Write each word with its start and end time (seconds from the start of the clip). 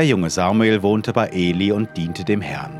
Der 0.00 0.06
junge 0.06 0.30
Samuel 0.30 0.82
wohnte 0.82 1.12
bei 1.12 1.28
Eli 1.28 1.72
und 1.72 1.94
diente 1.94 2.24
dem 2.24 2.40
Herrn. 2.40 2.72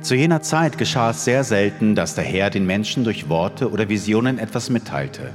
Zu 0.00 0.14
jener 0.14 0.40
Zeit 0.40 0.78
geschah 0.78 1.10
es 1.10 1.22
sehr 1.22 1.44
selten, 1.44 1.94
dass 1.94 2.14
der 2.14 2.24
Herr 2.24 2.48
den 2.48 2.64
Menschen 2.64 3.04
durch 3.04 3.28
Worte 3.28 3.70
oder 3.70 3.90
Visionen 3.90 4.38
etwas 4.38 4.70
mitteilte. 4.70 5.34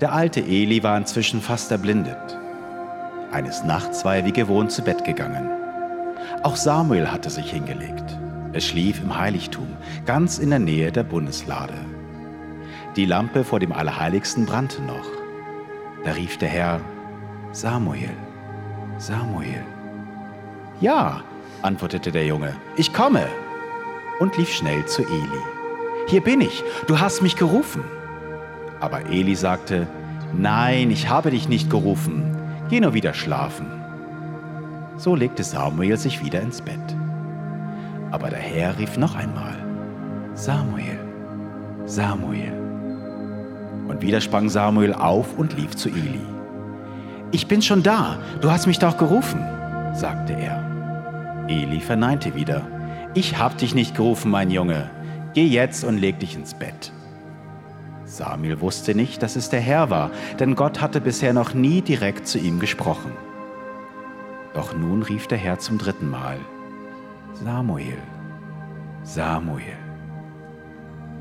Der 0.00 0.12
alte 0.12 0.42
Eli 0.42 0.84
war 0.84 0.96
inzwischen 0.96 1.40
fast 1.40 1.72
erblindet. 1.72 2.38
Eines 3.32 3.64
Nachts 3.64 4.04
war 4.04 4.14
er 4.14 4.24
wie 4.24 4.32
gewohnt 4.32 4.70
zu 4.70 4.82
Bett 4.82 5.04
gegangen. 5.04 5.50
Auch 6.44 6.54
Samuel 6.54 7.10
hatte 7.10 7.28
sich 7.28 7.50
hingelegt. 7.50 8.16
Er 8.52 8.60
schlief 8.60 9.02
im 9.02 9.18
Heiligtum, 9.18 9.66
ganz 10.06 10.38
in 10.38 10.50
der 10.50 10.60
Nähe 10.60 10.92
der 10.92 11.02
Bundeslade. 11.02 11.74
Die 12.94 13.06
Lampe 13.06 13.42
vor 13.42 13.58
dem 13.58 13.72
Allerheiligsten 13.72 14.46
brannte 14.46 14.82
noch. 14.82 15.08
Da 16.04 16.12
rief 16.12 16.36
der 16.36 16.48
Herr, 16.48 16.80
Samuel, 17.50 18.14
Samuel. 18.98 19.79
Ja, 20.80 21.22
antwortete 21.62 22.10
der 22.10 22.26
Junge, 22.26 22.56
ich 22.76 22.92
komme 22.92 23.26
und 24.18 24.36
lief 24.36 24.50
schnell 24.50 24.86
zu 24.86 25.02
Eli. 25.02 25.42
Hier 26.08 26.22
bin 26.22 26.40
ich, 26.40 26.64
du 26.86 26.98
hast 26.98 27.22
mich 27.22 27.36
gerufen. 27.36 27.84
Aber 28.80 29.06
Eli 29.06 29.34
sagte, 29.34 29.86
Nein, 30.32 30.90
ich 30.90 31.08
habe 31.08 31.30
dich 31.30 31.48
nicht 31.48 31.70
gerufen, 31.70 32.36
geh 32.68 32.80
nur 32.80 32.94
wieder 32.94 33.12
schlafen. 33.12 33.66
So 34.96 35.14
legte 35.14 35.42
Samuel 35.42 35.96
sich 35.96 36.24
wieder 36.24 36.40
ins 36.40 36.62
Bett. 36.62 36.96
Aber 38.10 38.30
der 38.30 38.38
Herr 38.38 38.78
rief 38.78 38.96
noch 38.96 39.16
einmal, 39.16 39.56
Samuel, 40.34 40.98
Samuel. 41.84 42.52
Und 43.88 44.02
wieder 44.02 44.20
sprang 44.20 44.48
Samuel 44.48 44.94
auf 44.94 45.36
und 45.36 45.56
lief 45.56 45.74
zu 45.74 45.88
Eli. 45.88 46.20
Ich 47.32 47.48
bin 47.48 47.60
schon 47.60 47.82
da, 47.82 48.18
du 48.40 48.50
hast 48.50 48.66
mich 48.66 48.78
doch 48.78 48.96
gerufen, 48.96 49.40
sagte 49.94 50.32
er. 50.34 50.59
Eli 51.50 51.80
verneinte 51.80 52.34
wieder, 52.34 52.66
ich 53.14 53.38
hab 53.38 53.58
dich 53.58 53.74
nicht 53.74 53.96
gerufen, 53.96 54.30
mein 54.30 54.50
Junge, 54.50 54.88
geh 55.34 55.46
jetzt 55.46 55.84
und 55.84 55.98
leg 55.98 56.20
dich 56.20 56.36
ins 56.36 56.54
Bett. 56.54 56.92
Samuel 58.04 58.60
wusste 58.60 58.94
nicht, 58.94 59.22
dass 59.22 59.36
es 59.36 59.50
der 59.50 59.60
Herr 59.60 59.90
war, 59.90 60.10
denn 60.38 60.54
Gott 60.54 60.80
hatte 60.80 61.00
bisher 61.00 61.32
noch 61.32 61.54
nie 61.54 61.82
direkt 61.82 62.26
zu 62.26 62.38
ihm 62.38 62.58
gesprochen. 62.60 63.12
Doch 64.54 64.76
nun 64.76 65.02
rief 65.02 65.26
der 65.26 65.38
Herr 65.38 65.58
zum 65.58 65.78
dritten 65.78 66.08
Mal, 66.08 66.38
Samuel, 67.34 67.98
Samuel. 69.02 69.76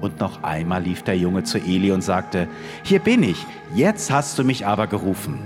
Und 0.01 0.19
noch 0.19 0.43
einmal 0.43 0.81
lief 0.81 1.03
der 1.03 1.17
Junge 1.17 1.43
zu 1.43 1.57
Eli 1.57 1.91
und 1.91 2.01
sagte, 2.01 2.47
Hier 2.83 2.99
bin 2.99 3.21
ich, 3.21 3.45
jetzt 3.75 4.11
hast 4.11 4.39
du 4.39 4.43
mich 4.43 4.65
aber 4.65 4.87
gerufen. 4.87 5.39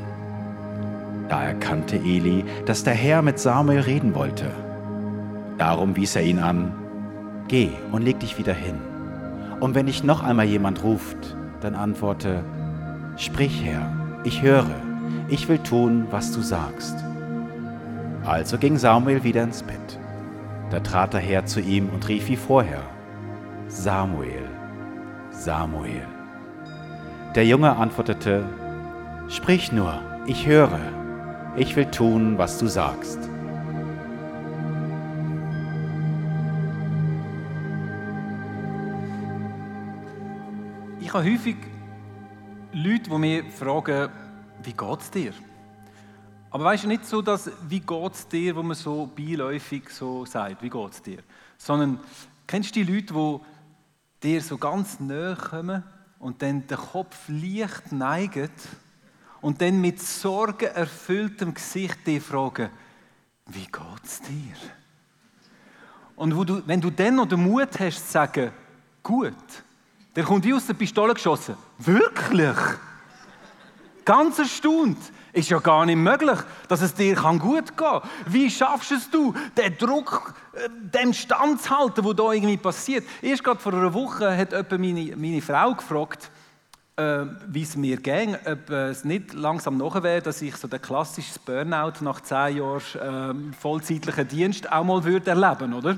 Da 1.28 1.44
erkannte 1.44 1.98
Eli, 1.98 2.46
dass 2.66 2.84
der 2.84 2.94
Herr 2.94 3.22
mit 3.22 3.40
Samuel 3.40 3.80
reden 3.80 4.14
wollte. 4.14 4.52
Darum 5.58 5.96
wies 5.96 6.16
er 6.16 6.24
ihn 6.24 6.40
an, 6.40 6.74
Geh 7.48 7.70
und 7.92 8.04
leg 8.04 8.20
dich 8.20 8.38
wieder 8.38 8.54
hin. 8.54 8.80
Und 9.60 9.76
wenn 9.76 9.86
dich 9.86 10.04
noch 10.04 10.24
einmal 10.24 10.46
jemand 10.46 10.84
ruft, 10.84 11.36
dann 11.62 11.76
antworte, 11.76 12.44
Sprich 13.18 13.64
Herr, 13.64 13.92
ich 14.24 14.42
höre, 14.42 14.66
ich 15.28 15.48
will 15.48 15.60
tun, 15.60 16.08
was 16.10 16.32
du 16.32 16.42
sagst. 16.42 16.96
Also 18.26 18.58
ging 18.58 18.78
Samuel 18.78 19.24
wieder 19.24 19.44
ins 19.44 19.62
Bett. 19.62 20.00
Da 20.70 20.80
trat 20.80 21.14
der 21.14 21.20
Herr 21.20 21.46
zu 21.46 21.60
ihm 21.60 21.90
und 21.90 22.08
rief 22.08 22.28
wie 22.30 22.36
vorher, 22.36 22.82
Samuel, 23.68 24.48
Samuel. 25.30 26.08
Der 27.36 27.46
Junge 27.46 27.76
antwortete, 27.76 28.44
Sprich 29.30 29.72
nur, 29.72 30.00
ich 30.26 30.48
höre, 30.48 30.80
ich 31.56 31.76
will 31.76 31.86
tun, 31.86 32.38
was 32.38 32.58
du 32.58 32.68
sagst. 32.68 33.20
Ich 41.14 41.16
habe 41.20 41.32
häufig 41.32 41.58
Leute, 42.72 43.08
die 43.08 43.18
mich 43.20 43.54
fragen, 43.54 44.10
wie 44.64 44.74
geht 44.74 45.00
es 45.00 45.12
dir? 45.12 45.32
Aber 46.50 46.64
weißt 46.64 46.86
du, 46.86 46.88
nicht 46.88 47.06
so, 47.06 47.22
dass 47.22 47.52
«Wie 47.70 47.82
geht 47.82 48.14
es 48.14 48.28
dir?», 48.28 48.56
wo 48.56 48.64
man 48.64 48.76
so 48.76 49.06
beiläufig 49.16 49.92
so 49.92 50.26
sagt, 50.26 50.64
«Wie 50.64 50.72
geht 50.72 50.92
es 50.92 51.04
dir?», 51.04 51.20
sondern 51.56 52.00
kennst 52.48 52.76
du 52.76 52.84
die 52.84 52.92
Leute, 52.92 53.14
die 53.14 54.28
dir 54.28 54.42
so 54.42 54.58
ganz 54.58 55.00
nahe 55.00 55.36
kommen 55.36 55.84
und 56.18 56.42
dann 56.42 56.66
den 56.66 56.78
Kopf 56.78 57.16
leicht 57.28 57.92
neigen 57.92 58.50
und 59.40 59.62
dann 59.62 59.80
mit 59.80 60.02
sorgenerfülltem 60.02 61.54
Gesicht 61.54 62.08
dir 62.08 62.22
fragen, 62.22 62.72
«Wie 63.46 63.66
geht 63.66 64.04
es 64.04 64.20
dir?». 64.20 64.56
Und 66.16 66.32
du, 66.32 66.64
wenn 66.66 66.82
du 66.82 66.90
dann 66.90 67.18
noch 67.18 67.28
den 67.28 67.44
Mut 67.44 67.80
hast 67.80 68.04
zu 68.04 68.12
sagen, 68.14 68.52
«Gut», 69.04 69.36
der 70.16 70.24
kommt 70.24 70.46
wie 70.46 70.54
aus 70.54 70.68
der 70.68 70.74
Pistole 70.74 71.14
geschossen. 71.14 71.56
Wirklich? 71.80 72.58
Ganz 74.06 74.40
erstaunt. 74.40 74.98
Ist 75.32 75.50
ja 75.50 75.58
gar 75.58 75.86
nicht 75.86 75.96
möglich, 75.96 76.38
dass 76.68 76.82
es 76.82 76.94
dir 76.94 77.16
gut 77.16 77.42
gehen 77.42 77.76
kann. 77.76 78.02
Wie 78.28 78.52
schaffst 78.52 78.92
es 78.92 79.10
du, 79.10 79.34
den 79.58 79.76
Druck, 79.80 80.36
äh, 80.54 80.70
dem 80.70 81.12
standzuhalten, 81.12 82.04
der 82.04 82.14
da 82.14 82.32
irgendwie 82.32 82.58
passiert? 82.58 83.04
Erst 83.20 83.44
gerade 83.44 83.60
vor 83.60 83.74
einer 83.74 83.92
Woche 83.94 84.38
hat 84.38 84.52
jemand 84.52 84.72
meine, 84.80 85.16
meine 85.18 85.42
Frau 85.42 85.74
gefragt, 85.74 86.30
äh, 86.98 87.26
wie 87.48 87.64
es 87.64 87.76
mir 87.76 87.98
ging, 87.98 88.38
ob 88.46 88.70
es 88.70 89.04
nicht 89.04 89.34
langsam 89.34 89.78
nachher 89.78 90.04
wäre, 90.04 90.22
dass 90.22 90.44
ich 90.44 90.56
so 90.56 90.68
den 90.68 90.80
klassischen 90.80 91.42
Burnout 91.44 91.94
nach 92.02 92.22
zehn 92.22 92.58
Jahren 92.58 93.52
äh, 93.52 93.56
vollzeitlichen 93.60 94.28
Dienst 94.28 94.72
auch 94.72 94.84
mal 94.84 95.04
würde 95.04 95.32
erleben, 95.32 95.74
oder? 95.74 95.98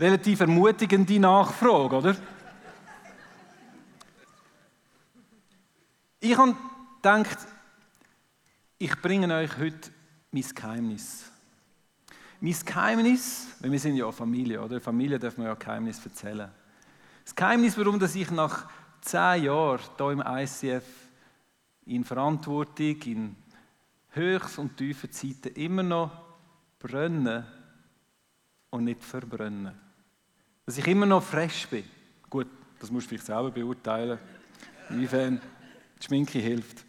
Relativ 0.00 0.40
ermutigende 0.40 1.20
Nachfrage, 1.20 1.96
oder? 1.96 2.16
Ich 6.24 6.38
habe 6.38 6.56
gedacht, 7.02 7.36
ich 8.78 8.94
bringe 9.02 9.34
euch 9.34 9.58
heute 9.58 9.90
mein 10.30 10.44
Geheimnis. 10.54 11.24
Mein 12.40 12.54
Geheimnis, 12.64 13.48
weil 13.58 13.72
wir 13.72 13.80
sind 13.80 13.96
ja 13.96 14.12
Familie, 14.12 14.62
oder? 14.62 14.80
Familie 14.80 15.18
darf 15.18 15.36
man 15.36 15.48
ja 15.48 15.54
Geheimnis 15.54 15.98
erzählen. 16.06 16.48
Das 17.24 17.34
Geheimnis, 17.34 17.76
warum 17.76 17.98
dass 17.98 18.14
ich 18.14 18.30
nach 18.30 18.68
zehn 19.00 19.42
Jahren 19.42 19.80
hier 19.98 20.10
im 20.12 20.22
ICF 20.24 20.84
in 21.86 22.04
Verantwortung, 22.04 23.02
in 23.02 23.36
Höchst- 24.10 24.60
und 24.60 24.76
tiefen 24.76 25.10
Zeiten 25.10 25.52
immer 25.56 25.82
noch 25.82 26.22
brenne 26.78 27.48
und 28.70 28.84
nicht 28.84 29.02
verbrenne. 29.02 29.74
Dass 30.66 30.78
ich 30.78 30.86
immer 30.86 31.06
noch 31.06 31.24
fresh 31.24 31.66
bin. 31.66 31.82
Gut, 32.30 32.46
das 32.78 32.92
musst 32.92 33.06
du 33.06 33.08
vielleicht 33.08 33.26
selber 33.26 33.50
beurteilen. 33.50 34.20
Inwiefern 34.88 35.40
die 36.02 36.06
Schminke 36.06 36.38
hilft. 36.40 36.84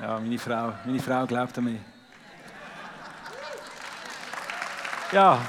Ja, 0.00 0.18
meine 0.18 0.38
Frau, 0.38 0.72
meine 0.86 1.00
Frau 1.00 1.26
glaubt 1.26 1.58
an 1.58 1.64
mich. 1.64 1.80
Ja, 5.12 5.40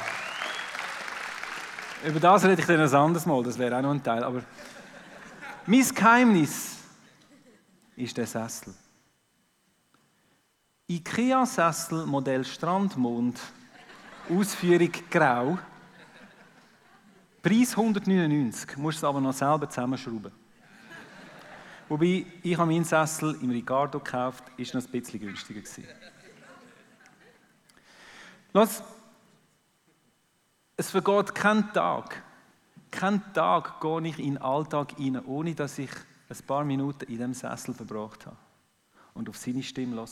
über 2.04 2.19
das 2.19 2.44
rede 2.44 2.60
ich 2.60 2.68
dann 2.68 2.81
ein 2.81 2.94
anderes 2.94 3.25
Mal, 3.25 3.44
das 3.44 3.58
wäre 3.58 3.78
auch 3.78 3.81
noch 3.81 3.92
ein 3.92 4.04
Teil. 4.04 4.24
Aber 4.24 4.42
mein 5.68 5.88
Geheimnis 5.96 6.80
ist 7.96 8.18
der 8.18 8.25
Sessel. 8.25 8.74
IKEA-Sessel 10.90 12.06
Modell 12.06 12.44
Strandmond, 12.44 13.40
Ausführung 14.30 14.92
grau. 15.10 15.60
Preis 17.42 17.76
199, 17.76 18.78
musst 18.78 19.00
es 19.00 19.04
aber 19.04 19.20
noch 19.20 19.34
selber 19.34 19.68
zusammenschrauben. 19.68 20.32
Wobei, 21.90 22.26
ich 22.44 22.56
habe 22.56 22.72
meinen 22.72 22.86
Sessel 22.86 23.36
im 23.42 23.50
Ricardo 23.50 24.00
gekauft, 24.00 24.44
ist 24.58 24.76
noch 24.76 24.86
ein 24.86 24.92
bisschen 24.92 25.20
günstiger. 25.20 25.62
Los, 28.54 28.84
es 30.78 30.92
vergeht 30.92 31.34
kein 31.34 31.74
Tag, 31.74 32.22
kein 32.92 33.34
Tag 33.34 33.82
gehe 33.82 34.08
ich 34.08 34.20
in 34.20 34.36
den 34.36 34.38
Alltag 34.38 34.96
hinein, 34.98 35.26
ohne 35.26 35.56
dass 35.56 35.80
ich 35.80 35.92
ein 36.30 36.46
paar 36.46 36.64
Minuten 36.64 37.12
in 37.12 37.18
dem 37.18 37.34
Sessel 37.34 37.74
verbracht 37.74 38.26
habe 38.28 38.38
und 39.16 39.28
auf 39.28 39.38
seine 39.38 39.64
Stimme 39.64 39.96
höre. 39.96 40.08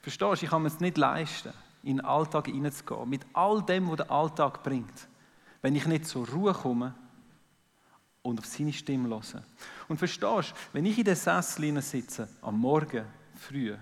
Verstehst 0.00 0.42
du, 0.42 0.44
ich 0.44 0.50
kann 0.50 0.62
mir 0.62 0.68
es 0.68 0.80
nicht 0.80 0.96
leisten, 0.96 1.52
in 1.82 1.98
den 1.98 2.06
Alltag 2.06 2.46
hineinzugehen, 2.46 3.10
mit 3.10 3.26
all 3.34 3.62
dem, 3.62 3.90
was 3.90 3.96
der 3.98 4.10
Alltag 4.10 4.62
bringt 4.62 5.09
wenn 5.62 5.76
ich 5.76 5.86
nicht 5.86 6.06
zur 6.06 6.28
Ruhe 6.28 6.52
komme 6.52 6.94
und 8.22 8.38
auf 8.38 8.46
seine 8.46 8.72
Stimme 8.72 9.08
höre. 9.08 9.42
Und 9.88 9.98
verstehst 9.98 10.50
du, 10.50 10.54
wenn 10.72 10.86
ich 10.86 10.98
in 10.98 11.04
den 11.04 11.16
Sessel 11.16 11.80
sitze, 11.82 12.28
am 12.42 12.58
Morgen 12.58 13.04
früh, 13.34 13.74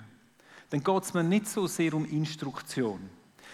dann 0.70 0.82
geht 0.82 1.02
es 1.02 1.14
mir 1.14 1.24
nicht 1.24 1.48
so 1.48 1.66
sehr 1.66 1.94
um 1.94 2.04
Instruktion. 2.04 3.00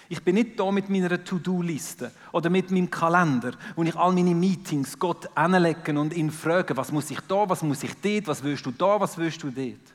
Ich 0.09 0.23
bin 0.23 0.35
nicht 0.35 0.59
da 0.61 0.71
mit 0.71 0.91
meiner 0.91 1.23
To-Do-Liste 1.23 2.13
oder 2.33 2.51
mit 2.51 2.71
meinem 2.71 2.91
Kalender, 2.91 3.53
wo 3.75 3.83
ich 3.83 3.97
all 3.97 4.13
meine 4.13 4.35
Meetings 4.35 4.99
Gott 4.99 5.29
anlegen 5.35 5.97
und 5.97 6.15
ihn 6.15 6.31
fragen, 6.31 6.77
was 6.77 6.93
muss 6.93 7.11
ich 7.11 7.21
da, 7.21 7.49
was 7.49 7.63
muss 7.63 7.83
ich 7.83 7.95
dort, 7.95 8.27
was 8.27 8.43
willst 8.43 8.67
du 8.67 8.71
da, 8.71 9.01
was 9.01 9.17
willst 9.17 9.43
du 9.43 9.51
dort. 9.51 9.95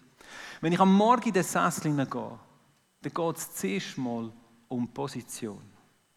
Wenn 0.61 0.73
ich 0.73 0.79
am 0.79 0.93
Morgen 0.93 1.27
in 1.27 1.33
den 1.33 1.43
Sessel 1.43 1.93
gehe, 1.93 2.39
dann 3.01 3.13
geht 3.13 3.37
es 3.37 3.53
zuerst 3.53 3.97
mal 3.97 4.31
um 4.67 4.87
Position 4.87 5.61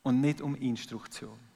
und 0.02 0.20
nicht 0.20 0.40
um 0.40 0.54
Instruktion. 0.54 1.51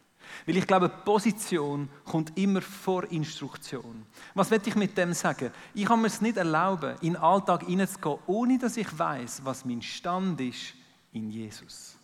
Weil 0.47 0.57
ich 0.57 0.67
glaube, 0.67 0.89
Position 0.89 1.89
kommt 2.05 2.37
immer 2.39 2.63
vor 2.63 3.05
Instruktion. 3.11 4.07
Was 4.35 4.51
will 4.51 4.61
ich 4.65 4.77
mit 4.77 4.97
dem 4.97 5.13
sagen? 5.13 5.51
Ich 5.75 5.87
kann 5.87 6.01
mir 6.01 6.09
es 6.09 6.21
nicht 6.21 6.37
erlauben, 6.37 6.97
in 7.01 7.15
den 7.15 7.23
Alltag 7.23 7.65
hineinzugehen, 7.65 8.19
ohne 8.27 8.59
dass 8.59 8.77
ich 8.77 8.99
weiß, 8.99 9.43
was 9.45 9.65
mein 9.65 9.83
Stand 9.83 10.41
ist 10.41 10.75
in 11.13 11.31
Jesus. 11.31 11.97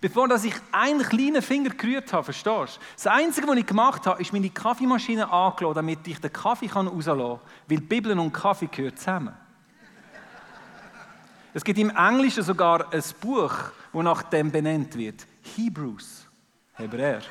Bevor 0.00 0.28
dass 0.28 0.44
ich 0.44 0.54
einen 0.72 1.02
kleinen 1.02 1.42
Finger 1.42 1.70
gerührt 1.70 2.12
habe, 2.12 2.24
verstehst 2.24 2.76
du? 2.76 2.80
Das 2.96 3.06
Einzige, 3.06 3.46
was 3.46 3.56
ich 3.56 3.66
gemacht 3.66 4.06
habe, 4.06 4.20
ist 4.20 4.32
meine 4.32 4.50
Kaffeemaschine 4.50 5.30
angelassen, 5.30 5.74
damit 5.74 6.06
ich 6.06 6.18
den 6.18 6.32
Kaffee 6.32 6.68
rauslassen 6.68 7.18
kann, 7.18 7.40
weil 7.68 7.80
Bibel 7.80 8.18
und 8.18 8.32
Kaffee 8.32 8.66
gehören 8.66 8.96
zusammen. 8.96 9.34
Es 11.54 11.64
gibt 11.64 11.78
im 11.78 11.88
Englischen 11.88 12.42
sogar 12.42 12.92
ein 12.92 13.02
Buch, 13.20 13.54
das 13.92 14.02
nach 14.02 14.22
dem 14.24 14.50
benannt 14.50 14.94
wird. 14.94 15.26
Hebrews. 15.56 16.25
Hebräer. 16.76 17.22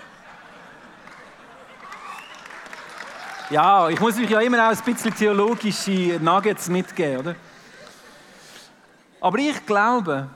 Ja, 3.51 3.89
ich 3.89 3.99
muss 3.99 4.17
euch 4.17 4.29
ja 4.29 4.39
immer 4.41 4.67
auch 4.67 4.75
ein 4.75 4.83
bisschen 4.83 5.13
theologische 5.13 6.19
Nuggets 6.19 6.67
mitgeben, 6.67 7.19
oder? 7.19 7.35
Aber 9.21 9.37
ich 9.37 9.63
glaube, 9.65 10.29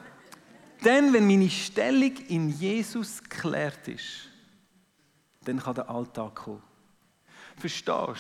denn 0.86 1.12
wenn 1.12 1.26
meine 1.26 1.50
Stellung 1.50 2.16
in 2.28 2.50
Jesus 2.50 3.22
geklärt 3.24 3.88
ist, 3.88 4.30
dann 5.44 5.60
kann 5.60 5.74
der 5.74 5.90
Alltag 5.90 6.36
kommen. 6.36 6.62
Verstehst 7.58 7.88
du? 7.88 8.16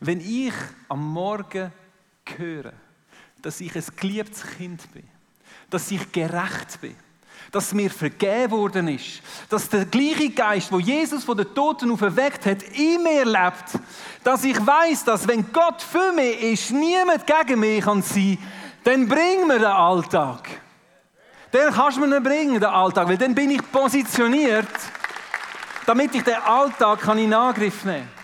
Wenn 0.00 0.20
ich 0.20 0.52
am 0.88 1.10
Morgen 1.10 1.72
höre, 2.36 2.74
dass 3.40 3.62
ich 3.62 3.74
ein 3.74 3.84
geliebtes 3.96 4.42
Kind 4.42 4.92
bin, 4.92 5.08
dass 5.70 5.90
ich 5.90 6.12
gerecht 6.12 6.80
bin, 6.82 6.96
dass 7.50 7.72
mir 7.72 7.90
vergeben 7.90 8.50
worden 8.50 8.88
ist, 8.88 9.22
dass 9.48 9.68
der 9.68 9.86
gleiche 9.86 10.30
Geist, 10.30 10.70
wo 10.70 10.78
Jesus 10.78 11.24
von 11.24 11.36
den 11.36 11.54
Toten 11.54 11.90
auferweckt 11.90 12.44
hat, 12.46 12.62
in 12.62 13.02
mir 13.02 13.24
lebt, 13.24 13.82
dass 14.22 14.44
ich 14.44 14.64
weiß, 14.64 15.04
dass 15.04 15.26
wenn 15.26 15.50
Gott 15.52 15.82
für 15.82 16.12
mich 16.12 16.42
ist, 16.42 16.70
niemand 16.70 17.26
gegen 17.26 17.60
mich 17.60 17.84
kann 17.84 18.02
sein, 18.02 18.38
dann 18.84 19.08
bring 19.08 19.46
mir 19.46 19.58
den 19.58 19.64
Alltag. 19.64 20.48
Den 21.52 21.72
kannst 21.72 21.96
du 21.96 22.02
mir 22.02 22.08
nicht 22.08 22.24
bringen, 22.24 22.54
den 22.54 22.64
Alltag, 22.64 23.08
weil 23.08 23.16
dann 23.16 23.34
bin 23.34 23.50
ich 23.50 23.72
positioniert, 23.72 24.68
damit 25.86 26.14
ich 26.14 26.22
den 26.22 26.36
Alltag 26.36 27.06
in 27.16 27.32
Angriff 27.32 27.84
nehmen 27.84 28.06
kann. 28.14 28.17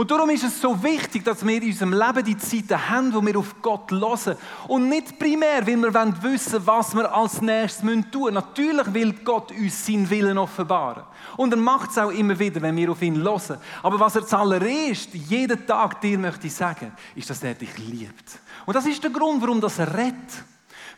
Und 0.00 0.10
darum 0.10 0.30
ist 0.30 0.44
es 0.44 0.58
so 0.58 0.82
wichtig, 0.82 1.26
dass 1.26 1.46
wir 1.46 1.62
in 1.62 1.68
unserem 1.68 1.92
Leben 1.92 2.24
die 2.24 2.38
Zeiten 2.38 2.88
haben, 2.88 3.12
wo 3.12 3.20
wir 3.20 3.38
auf 3.38 3.56
Gott 3.60 3.90
hören. 3.90 4.34
Und 4.66 4.88
nicht 4.88 5.18
primär, 5.18 5.66
weil 5.66 5.76
wir 5.76 6.22
wissen 6.22 6.52
wollen, 6.54 6.66
was 6.66 6.94
wir 6.94 7.14
als 7.14 7.42
nächstes 7.42 7.82
tun 7.82 8.22
müssen. 8.22 8.32
Natürlich 8.32 8.94
will 8.94 9.12
Gott 9.22 9.50
uns 9.52 9.84
seinen 9.84 10.08
Willen 10.08 10.38
offenbaren. 10.38 11.02
Und 11.36 11.52
er 11.52 11.58
macht 11.58 11.90
es 11.90 11.98
auch 11.98 12.08
immer 12.08 12.38
wieder, 12.38 12.62
wenn 12.62 12.76
wir 12.76 12.90
auf 12.90 13.02
ihn 13.02 13.22
hören. 13.22 13.58
Aber 13.82 14.00
was 14.00 14.16
er 14.16 14.26
zuallererst 14.26 15.12
jeden 15.12 15.66
Tag 15.66 16.00
dir 16.00 16.18
möchte 16.18 16.48
sagen, 16.48 16.92
ist, 17.14 17.28
dass 17.28 17.42
er 17.42 17.52
dich 17.52 17.76
liebt. 17.76 18.38
Und 18.64 18.74
das 18.74 18.86
ist 18.86 19.04
der 19.04 19.10
Grund, 19.10 19.42
warum 19.42 19.60
das 19.60 19.80
er 19.80 19.92
rettet. 19.92 20.44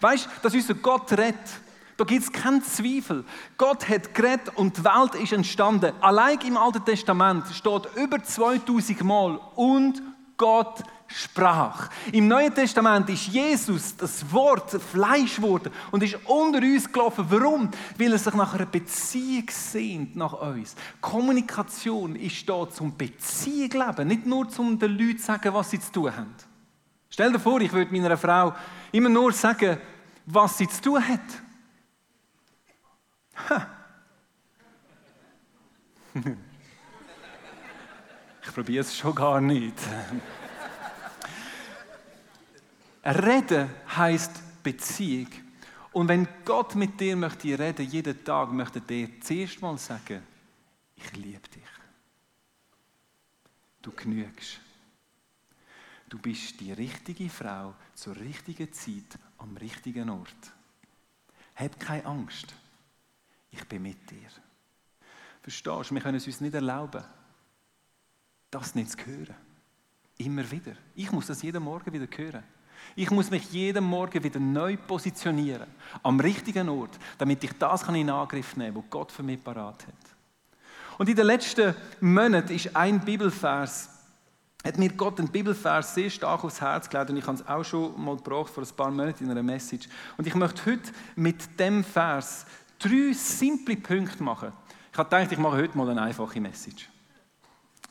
Weißt 0.01 0.27
du, 0.27 0.31
dass 0.43 0.55
unser 0.55 0.75
Gott 0.75 1.11
rettet. 1.11 1.61
Da 1.97 2.05
gibt 2.05 2.23
es 2.23 2.33
keinen 2.33 2.63
Zweifel. 2.63 3.25
Gott 3.59 3.89
hat 3.89 4.15
geredet 4.15 4.53
und 4.57 4.77
die 4.79 4.85
Welt 4.85 5.15
ist 5.15 5.33
entstanden. 5.33 5.93
Allein 6.01 6.39
im 6.41 6.57
Alten 6.57 6.85
Testament 6.85 7.45
steht 7.55 7.89
über 7.97 8.23
2000 8.23 9.05
Mal 9.05 9.39
und 9.57 10.03
Gott 10.37 10.83
sprach. 11.07 11.89
Im 12.13 12.29
Neuen 12.29 12.55
Testament 12.55 13.09
ist 13.11 13.29
Jesus, 13.29 13.97
das 13.97 14.31
Wort, 14.33 14.71
Fleisch 14.71 15.37
geworden 15.37 15.73
und 15.91 16.03
ist 16.03 16.19
unter 16.25 16.59
uns 16.59 16.91
gelaufen. 16.91 17.27
Warum? 17.29 17.71
Weil 17.99 18.13
er 18.13 18.19
sich 18.19 18.35
nach 18.35 18.55
einer 18.55 18.67
Beziehung 18.67 19.45
sehnt, 19.49 20.17
nach 20.17 20.33
uns. 20.33 20.75
Kommunikation 21.01 22.17
ist 22.17 22.49
da 22.49 22.69
zum 22.69 22.97
Beziehung 22.97 23.71
leben, 23.71 24.09
nicht 24.09 24.27
nur 24.27 24.49
zum 24.49 24.79
den 24.79 24.97
Leuten 24.97 25.19
sagen, 25.19 25.53
was 25.55 25.71
sie 25.71 25.81
zu 25.81 25.93
tun 25.93 26.17
haben. 26.17 26.35
Stell 27.11 27.31
dir 27.31 27.39
vor, 27.39 27.61
ich 27.61 27.73
würde 27.73 27.93
meiner 27.93 28.17
Frau 28.17 28.55
immer 28.91 29.11
nur 29.11 29.33
sagen, 29.33 29.77
was 30.25 30.59
sie 30.59 30.69
zu 30.69 30.81
tun 30.81 31.09
hat. 31.09 31.21
Ich 38.45 38.53
probiere 38.55 38.83
es 38.83 38.97
schon 38.97 39.15
gar 39.15 39.41
nicht. 39.41 39.79
Reden 43.05 43.71
heißt 43.97 44.63
Beziehung. 44.63 45.29
Und 45.93 46.09
wenn 46.09 46.29
Gott 46.45 46.75
mit 46.75 46.99
dir 47.01 47.17
möchte 47.17 47.59
reden, 47.59 47.89
jeden 47.89 48.25
Tag 48.25 48.53
möchte 48.53 48.83
er 48.89 49.21
zuerst 49.21 49.61
mal 49.63 49.79
sagen, 49.79 50.23
ich 50.97 51.13
liebe 51.17 51.49
dich. 51.49 51.63
Du 53.81 53.93
genügst. 53.93 54.61
Du 56.09 56.19
bist 56.19 56.61
die 56.61 56.73
richtige 56.73 57.31
Frau 57.31 57.75
zur 57.95 58.17
richtigen 58.17 58.73
Zeit 58.73 59.19
am 59.39 59.57
richtigen 59.57 60.11
Ort. 60.11 60.53
Hab 61.57 61.81
keine 61.81 62.05
Angst 62.05 62.55
ich 63.53 63.65
bin 63.69 63.83
mit 63.83 64.11
dir. 64.11 64.29
Verstehst 65.43 65.91
du, 65.91 65.95
wir 65.95 66.03
können 66.03 66.17
es 66.17 66.27
uns 66.27 66.41
nicht 66.41 66.55
erlauben, 66.55 67.05
das 68.51 68.75
nicht 68.75 68.91
zu 68.91 69.07
hören. 69.07 69.37
Immer 70.19 70.49
wieder. 70.51 70.73
Ich 70.95 71.11
muss 71.13 71.27
das 71.27 71.43
jeden 71.43 71.63
Morgen 71.63 71.93
wieder 71.93 72.07
hören. 72.17 72.43
Ich 72.97 73.11
muss 73.11 73.31
mich 73.31 73.51
jeden 73.53 73.85
Morgen 73.85 74.23
wieder 74.23 74.41
neu 74.41 74.77
positionieren, 74.77 75.69
am 76.03 76.19
richtigen 76.19 76.69
Ort, 76.69 76.99
damit 77.19 77.43
ich 77.45 77.53
das 77.53 77.89
in 77.89 78.11
Angriff 78.11 78.57
nehmen 78.57 78.75
kann, 78.75 78.83
was 78.83 78.91
Gott 78.91 79.13
für 79.13 79.23
mich 79.23 79.43
parat 79.43 79.87
hat. 79.87 79.95
Und 80.99 81.09
in 81.09 81.17
den 81.17 81.27
letzten 81.27 81.75
Monaten 82.01 82.53
ist 82.53 82.75
ein 82.75 83.01
Bibelvers, 83.01 83.89
hat 84.65 84.79
mir 84.79 84.91
Gott 84.91 85.19
einen 85.19 85.31
Bibelvers 85.31 85.95
sehr 85.95 86.11
stark 86.11 86.45
aufs 86.45 86.61
Herz 86.61 86.89
gelegt 86.89 87.11
und 87.11 87.17
ich 87.17 87.27
habe 87.27 87.37
es 87.37 87.47
auch 87.47 87.65
schon 87.65 88.01
mal 88.01 88.17
gebraucht 88.17 88.53
vor 88.53 88.63
ein 88.63 88.77
paar 88.77 88.91
Monaten 88.91 89.25
in 89.25 89.31
einer 89.31 89.43
Message. 89.43 89.89
Und 90.17 90.27
ich 90.27 90.35
möchte 90.35 90.67
heute 90.67 90.93
mit 91.17 91.59
dem 91.59 91.83
Vers 91.83 92.47
drei 92.83 93.13
simple 93.13 93.77
Punkte 93.77 94.23
machen. 94.23 94.53
Ich 94.93 94.99
habe 94.99 95.09
gedacht, 95.09 95.33
ich 95.33 95.39
mache 95.39 95.57
heute 95.57 95.79
mal 95.79 95.89
eine 95.89 96.03
einfache 96.03 96.41
Message. 96.41 96.89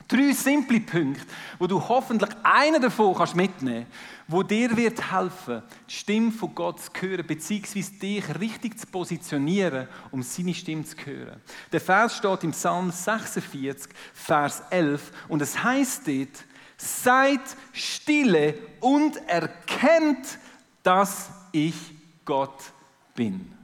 Drei 0.07 0.33
simple 0.33 0.81
Punkte, 0.81 1.25
wo 1.57 1.67
du 1.67 1.79
hoffentlich 1.88 2.29
einen 2.43 2.81
davon 2.81 3.15
kannst 3.15 3.33
mitnehmen 3.33 3.86
kannst, 3.86 4.27
wo 4.27 4.43
dir 4.43 4.75
wird 4.75 5.12
helfen, 5.12 5.63
die 5.89 5.93
Stimme 5.93 6.31
von 6.31 6.53
Gott 6.53 6.81
zu 6.81 6.91
hören, 7.00 7.25
beziehungsweise 7.25 7.93
dich 7.93 8.39
richtig 8.39 8.77
zu 8.77 8.88
positionieren, 8.88 9.88
um 10.12 10.21
seine 10.21 10.53
Stimme 10.53 10.83
zu 10.83 10.98
hören. 11.05 11.39
Der 11.71 11.79
Vers 11.79 12.17
steht 12.17 12.43
im 12.43 12.51
Psalm 12.51 12.91
46, 12.91 13.89
Vers 14.13 14.63
11, 14.69 15.12
und 15.29 15.41
es 15.41 15.63
heißt 15.63 16.05
dort, 16.05 16.43
seid 16.75 17.41
stille 17.71 18.55
und 18.81 19.15
erkennt, 19.29 20.39
dass 20.83 21.29
ich 21.53 21.75
Gott 22.25 22.74
bin. 23.15 23.61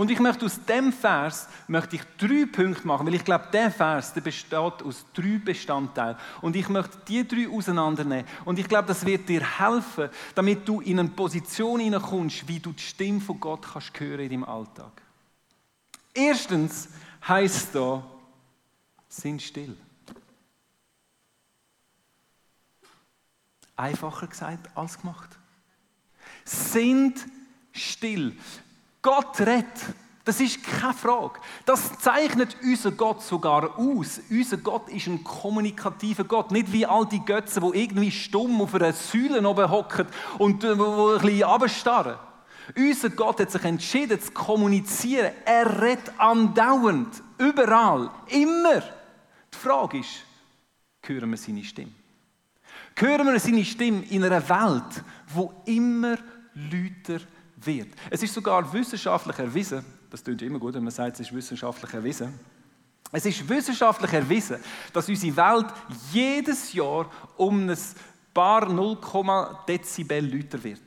Und 0.00 0.10
ich 0.10 0.18
möchte 0.18 0.46
aus 0.46 0.58
dem 0.64 0.94
Vers 0.94 1.46
möchte 1.68 1.96
ich 1.96 2.02
drei 2.16 2.46
Punkte 2.50 2.86
machen, 2.86 3.06
weil 3.06 3.16
ich 3.16 3.22
glaube, 3.22 3.48
der 3.52 3.70
Vers 3.70 4.14
der 4.14 4.22
besteht 4.22 4.54
aus 4.54 5.04
drei 5.12 5.36
Bestandteilen. 5.36 6.16
Und 6.40 6.56
ich 6.56 6.70
möchte 6.70 6.96
die 7.06 7.28
drei 7.28 7.46
auseinandernehmen. 7.46 8.24
Und 8.46 8.58
ich 8.58 8.66
glaube, 8.66 8.88
das 8.88 9.04
wird 9.04 9.28
dir 9.28 9.42
helfen, 9.58 10.08
damit 10.34 10.66
du 10.66 10.80
in 10.80 11.00
eine 11.00 11.10
Position 11.10 11.80
hineinkommst, 11.80 12.48
wie 12.48 12.58
du 12.58 12.72
die 12.72 12.82
Stimme 12.82 13.20
von 13.20 13.38
Gott 13.38 13.60
kannst 13.74 14.00
hören 14.00 14.20
in 14.20 14.30
deinem 14.30 14.44
Alltag. 14.44 15.02
Erstens 16.14 16.88
heißt 17.28 17.74
da, 17.74 18.02
sind 19.06 19.42
still. 19.42 19.76
Einfacher 23.76 24.28
gesagt 24.28 24.66
als 24.74 24.98
gemacht. 24.98 25.28
Sind 26.46 27.18
still. 27.74 28.34
Gott 29.02 29.40
rettet. 29.40 29.94
Das 30.24 30.38
ist 30.40 30.62
keine 30.62 30.92
Frage. 30.92 31.40
Das 31.64 31.98
zeichnet 31.98 32.56
unser 32.62 32.92
Gott 32.92 33.22
sogar 33.22 33.78
aus. 33.78 34.20
Unser 34.30 34.58
Gott 34.58 34.88
ist 34.90 35.06
ein 35.06 35.24
kommunikativer 35.24 36.24
Gott. 36.24 36.50
Nicht 36.50 36.72
wie 36.72 36.84
all 36.84 37.06
die 37.06 37.24
Götzen, 37.24 37.62
die 37.62 37.82
irgendwie 37.82 38.10
stumm 38.10 38.60
auf 38.60 38.74
einer 38.74 38.92
Säule 38.92 39.46
oben 39.48 39.70
hocken 39.70 40.06
und 40.38 40.62
äh, 40.62 40.78
wo 40.78 41.14
ein 41.14 41.20
bisschen 41.20 41.42
runterstarren. 41.42 42.16
Unser 42.76 43.10
Gott 43.10 43.40
hat 43.40 43.50
sich 43.50 43.64
entschieden 43.64 44.20
zu 44.20 44.30
kommunizieren. 44.32 45.32
Er 45.44 45.80
redet 45.80 46.12
andauernd, 46.18 47.22
überall, 47.38 48.10
immer. 48.28 48.82
Die 49.52 49.58
Frage 49.58 49.98
ist, 49.98 50.24
hören 51.02 51.30
wir 51.30 51.38
seine 51.38 51.64
Stimme? 51.64 51.92
Hören 52.94 53.26
wir 53.26 53.40
seine 53.40 53.64
Stimme 53.64 54.04
in 54.10 54.22
einer 54.22 54.46
Welt, 54.48 55.02
wo 55.34 55.62
immer 55.64 56.18
lauter 56.54 57.24
wird. 57.62 57.88
Es 58.10 58.22
ist 58.22 58.34
sogar 58.34 58.72
wissenschaftlich 58.72 59.38
erwiesen, 59.38 59.84
das 60.10 60.24
klingt 60.24 60.42
immer 60.42 60.58
gut, 60.58 60.74
wenn 60.74 60.82
man 60.82 60.92
sagt, 60.92 61.14
es 61.14 61.20
ist 61.20 61.34
wissenschaftlich 61.34 61.92
erwiesen. 61.92 62.38
Es 63.12 63.26
ist 63.26 63.48
wissenschaftlich 63.48 64.12
erwiesen, 64.12 64.58
dass 64.92 65.08
unsere 65.08 65.36
Welt 65.36 65.66
jedes 66.12 66.72
Jahr 66.72 67.10
um 67.36 67.68
ein 67.68 67.78
paar 68.32 68.68
0, 68.68 68.98
Dezibel 69.66 70.24
lauter 70.24 70.62
wird. 70.62 70.82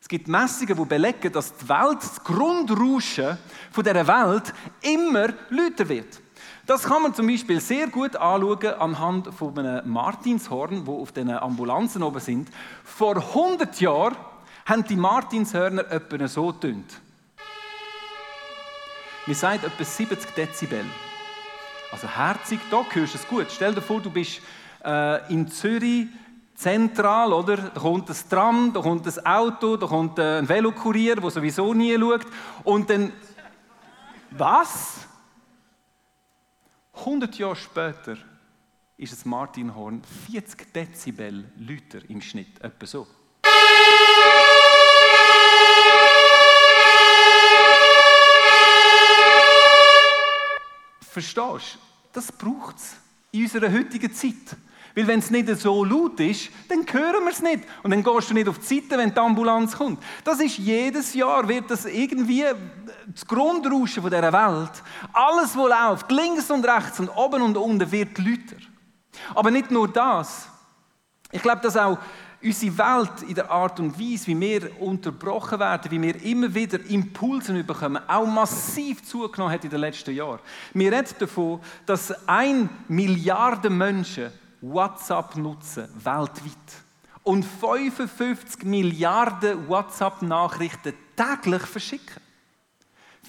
Es 0.00 0.08
gibt 0.08 0.26
Messungen, 0.26 0.76
die 0.76 0.84
belegen, 0.84 1.32
dass 1.32 1.56
die 1.56 1.68
Welt, 1.68 1.98
das 2.00 2.24
Grundrauschen 2.24 3.38
von 3.70 3.84
dieser 3.84 4.06
Welt 4.06 4.52
immer 4.80 5.28
lauter 5.50 5.88
wird. 5.88 6.20
Das 6.66 6.82
kann 6.82 7.02
man 7.02 7.14
zum 7.14 7.26
Beispiel 7.26 7.60
sehr 7.60 7.86
gut 7.88 8.16
anschauen 8.16 8.74
anhand 8.74 9.34
von 9.34 9.56
einem 9.58 9.88
Martinshorn, 9.90 10.86
wo 10.86 11.00
auf 11.00 11.12
den 11.12 11.30
Ambulanzen 11.30 12.02
oben 12.02 12.20
sind. 12.20 12.48
Vor 12.84 13.16
100 13.16 13.80
Jahren 13.80 14.16
haben 14.70 14.84
die 14.84 14.94
Martinshörner 14.94 15.90
etwa 15.90 16.28
so 16.28 16.52
tönt. 16.52 17.00
Wir 19.26 19.34
sagen 19.34 19.64
etwa 19.64 19.84
70 19.84 20.30
Dezibel. 20.30 20.84
Also 21.90 22.08
herzig, 22.08 22.60
da 22.70 22.84
hörst 22.88 23.14
du 23.14 23.18
es 23.18 23.26
gut. 23.26 23.50
Stell 23.50 23.74
dir 23.74 23.82
vor, 23.82 24.00
du 24.00 24.10
bist 24.10 24.40
äh, 24.84 25.32
in 25.32 25.48
Zürich 25.48 26.06
zentral, 26.54 27.32
oder? 27.32 27.56
Da 27.56 27.80
kommt 27.80 28.08
ein 28.10 28.16
Tram, 28.30 28.72
da 28.72 28.80
kommt 28.80 29.08
ein 29.08 29.26
Auto, 29.26 29.76
da 29.76 29.88
kommt 29.88 30.20
äh, 30.20 30.38
ein 30.38 30.48
Velokurier, 30.48 31.16
der 31.16 31.30
sowieso 31.30 31.74
nie 31.74 31.98
schaut. 31.98 32.26
Und 32.62 32.88
dann, 32.90 33.12
was? 34.30 35.08
100 36.94 37.36
Jahre 37.36 37.56
später 37.56 38.16
ist 38.96 39.12
das 39.12 39.24
Martinhorn 39.24 40.02
40 40.30 40.72
Dezibel 40.72 41.50
lauter 41.58 42.08
im 42.08 42.20
Schnitt, 42.20 42.60
etwa 42.60 42.86
so. 42.86 43.06
Verstehst 51.10 51.36
du? 51.74 51.78
Das 52.12 52.30
braucht 52.30 52.76
es 52.76 52.96
in 53.32 53.42
unserer 53.42 53.72
heutigen 53.72 54.12
Zeit. 54.12 54.56
Weil 54.94 55.06
wenn 55.06 55.20
es 55.20 55.30
nicht 55.30 55.48
so 55.56 55.84
laut 55.84 56.18
ist, 56.20 56.50
dann 56.68 56.84
hören 56.90 57.24
wir 57.24 57.30
es 57.30 57.42
nicht. 57.42 57.64
Und 57.82 57.90
dann 57.90 58.02
gehst 58.02 58.30
du 58.30 58.34
nicht 58.34 58.48
auf 58.48 58.58
die 58.58 58.80
Seite, 58.80 58.98
wenn 58.98 59.12
die 59.12 59.18
Ambulanz 59.18 59.76
kommt. 59.76 60.02
Das 60.24 60.40
ist 60.40 60.58
jedes 60.58 61.14
Jahr, 61.14 61.46
wird 61.48 61.70
das 61.70 61.84
irgendwie 61.84 62.44
das 63.06 63.26
Grundrauschen 63.26 64.02
von 64.02 64.10
dieser 64.10 64.32
Welt. 64.32 64.82
Alles, 65.12 65.56
was 65.56 65.68
läuft, 65.68 66.10
links 66.10 66.50
und 66.50 66.64
rechts 66.64 66.98
und 66.98 67.08
oben 67.08 67.42
und 67.42 67.56
unten, 67.56 67.90
wird 67.90 68.18
lauter. 68.18 68.62
Aber 69.34 69.50
nicht 69.50 69.70
nur 69.70 69.88
das. 69.88 70.48
Ich 71.32 71.42
glaube, 71.42 71.60
dass 71.60 71.76
auch 71.76 71.98
unsere 72.42 72.78
Welt 72.78 73.22
in 73.22 73.34
der 73.34 73.50
Art 73.50 73.78
und 73.80 73.98
Weise, 73.98 74.28
wie 74.28 74.40
wir 74.40 74.80
unterbrochen 74.80 75.58
werden, 75.58 75.90
wie 75.90 76.00
wir 76.00 76.22
immer 76.22 76.52
wieder 76.54 76.80
Impulse 76.86 77.62
bekommen, 77.62 78.02
auch 78.08 78.26
massiv 78.26 79.04
zugenommen 79.04 79.52
hat 79.52 79.64
in 79.64 79.70
den 79.70 79.80
letzten 79.80 80.14
Jahren. 80.14 80.40
Wir 80.72 80.92
reden 80.92 81.14
davon, 81.18 81.60
dass 81.84 82.26
ein 82.26 82.68
Milliarde 82.88 83.68
Menschen 83.68 84.32
WhatsApp 84.60 85.36
nutzen, 85.36 85.88
weltweit. 85.94 86.52
Und 87.22 87.44
55 87.44 88.64
Milliarden 88.64 89.68
WhatsApp-Nachrichten 89.68 90.94
täglich 91.14 91.62
verschicken. 91.62 92.22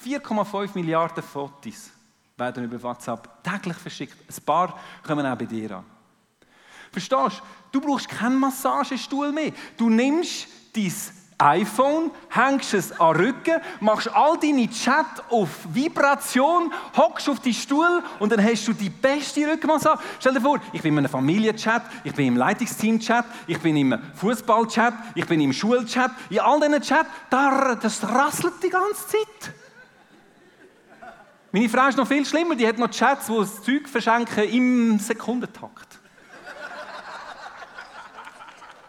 4,5 0.06 0.70
Milliarden 0.74 1.22
Fotos 1.22 1.91
werden 2.38 2.63
über 2.63 2.82
WhatsApp 2.82 3.44
täglich 3.44 3.77
verschickt. 3.77 4.15
Ein 4.27 4.46
paar 4.46 4.80
kommen 5.06 5.25
auch 5.25 5.38
bei 5.38 5.46
dir 5.46 5.77
an. 5.77 5.91
Verstehst 6.92 7.42
du? 7.72 7.80
Du 7.80 7.82
brauchst 7.82 8.10
keinen 8.10 8.38
Massagestuhl 8.38 9.32
mehr. 9.32 9.52
Du 9.78 9.90
nimmst 9.90 10.48
dein 10.76 10.94
iPhone, 11.38 12.12
hängst 12.30 12.74
es 12.76 13.00
an 13.00 13.16
den 13.16 13.26
Rücken, 13.26 13.62
machst 13.80 14.14
all 14.14 14.38
deine 14.38 14.70
Chat 14.70 15.06
auf 15.30 15.50
Vibration, 15.74 16.72
hockst 16.96 17.28
auf 17.30 17.40
die 17.40 17.54
Stuhl 17.54 18.04
und 18.20 18.32
dann 18.32 18.44
hast 18.44 18.68
du 18.68 18.74
die 18.74 18.92
beste 18.92 19.52
Rückenmassage. 19.52 20.00
Stell 20.20 20.34
dir 20.34 20.42
vor, 20.42 20.60
ich 20.72 20.84
bin 20.84 20.94
in 20.94 21.00
einem 21.00 21.10
Familienchat, 21.10 21.84
ich 22.04 22.14
bin 22.14 22.28
im 22.28 22.38
Leitungsteam-Chat, 22.38 23.26
ich 23.48 23.60
bin 23.60 23.76
im 23.76 23.98
Fußballchat, 24.16 24.94
ich 25.16 25.26
bin 25.26 25.42
im 25.42 25.52
Schulchat, 25.52 26.12
in 26.30 26.40
all 26.40 26.60
diesen 26.60 26.82
Chat, 26.82 27.08
das 27.30 28.08
rasselt 28.08 28.62
die 28.64 28.70
ganze 28.70 29.08
Zeit. 29.08 29.54
Meine 31.52 31.68
Frau 31.68 31.88
ist 31.88 31.98
noch 31.98 32.08
viel 32.08 32.26
schlimmer, 32.26 32.56
die 32.56 32.68
hat 32.68 32.78
noch 32.78 32.92
Chats, 32.92 33.30
wo 33.30 33.42
das 33.42 33.64
Zeug 33.64 33.90
verschenken 33.90 34.44
im 34.44 35.00
Sekundentakt. 35.00 36.00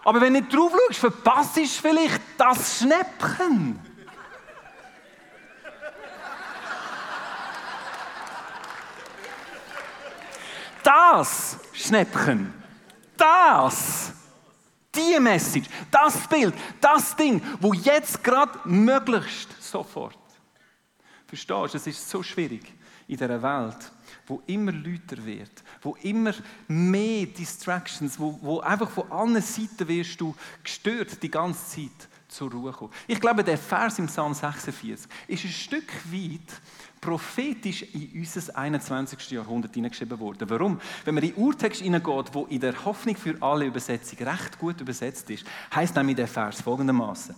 Aber 0.05 0.21
wenn 0.21 0.35
du 0.35 0.41
nicht 0.41 0.53
drauf 0.53 0.73
schaust, 0.73 0.99
verpasst 0.99 1.57
du 1.57 1.67
vielleicht 1.67 2.21
das 2.37 2.79
Schnäppchen. 2.79 3.81
Das 10.83 11.59
Schnäppchen, 11.73 12.53
das, 13.17 14.13
die 14.93 15.19
Message, 15.21 15.69
das 15.91 16.27
Bild, 16.27 16.55
das 16.81 17.15
Ding, 17.15 17.41
wo 17.61 17.73
jetzt 17.73 18.23
gerade 18.25 18.59
möglichst 18.65 19.63
sofort. 19.63 20.19
Verstehst 21.29 21.75
du, 21.75 21.77
es 21.77 21.87
ist 21.87 22.11
so 22.11 22.23
schwierig 22.23 22.75
in 23.07 23.17
dieser 23.17 23.41
Welt, 23.41 23.93
wo 24.33 24.43
immer 24.47 24.73
lauter 24.73 25.23
wird, 25.27 25.63
wo 25.83 25.95
immer 26.03 26.33
mehr 26.67 27.27
Distractions, 27.27 28.19
wo, 28.19 28.39
wo 28.41 28.61
einfach 28.61 28.89
von 28.89 29.13
allen 29.13 29.43
Seiten 29.43 29.87
wirst 29.87 30.19
du 30.19 30.35
gestört 30.65 31.23
die 31.23 31.31
ganze 31.31 31.77
Zeit 31.77 32.09
zur 32.29 32.51
Ruhe 32.51 32.73
kommen. 32.73 32.93
Ich 33.07 33.21
glaube, 33.21 33.45
der 33.45 33.59
Vers 33.59 33.99
im 33.99 34.07
Psalm 34.07 34.33
46 34.33 35.07
ist 35.29 35.45
ein 35.45 35.51
Stück 35.51 35.93
weit 36.11 36.63
prophetisch 36.99 37.83
in 37.93 38.11
unser 38.15 38.57
21. 38.57 39.33
Jahrhundert 39.33 39.75
hineingeschrieben 39.75 40.19
worden. 40.19 40.49
Warum? 40.49 40.81
Wenn 41.05 41.15
man 41.15 41.25
in 41.25 41.35
den 41.35 41.43
Urtext 41.43 41.83
hineingeht, 41.83 42.33
wo 42.33 42.47
in 42.47 42.61
der 42.61 42.85
Hoffnung 42.87 43.17
für 43.17 43.37
alle 43.43 43.67
Übersetzung 43.67 44.27
recht 44.27 44.59
gut 44.59 44.81
übersetzt 44.81 45.29
ist, 45.29 45.45
heißt 45.75 45.95
nämlich 45.95 46.17
der 46.17 46.29
Vers 46.29 46.63
folgendermaßen: 46.63 47.35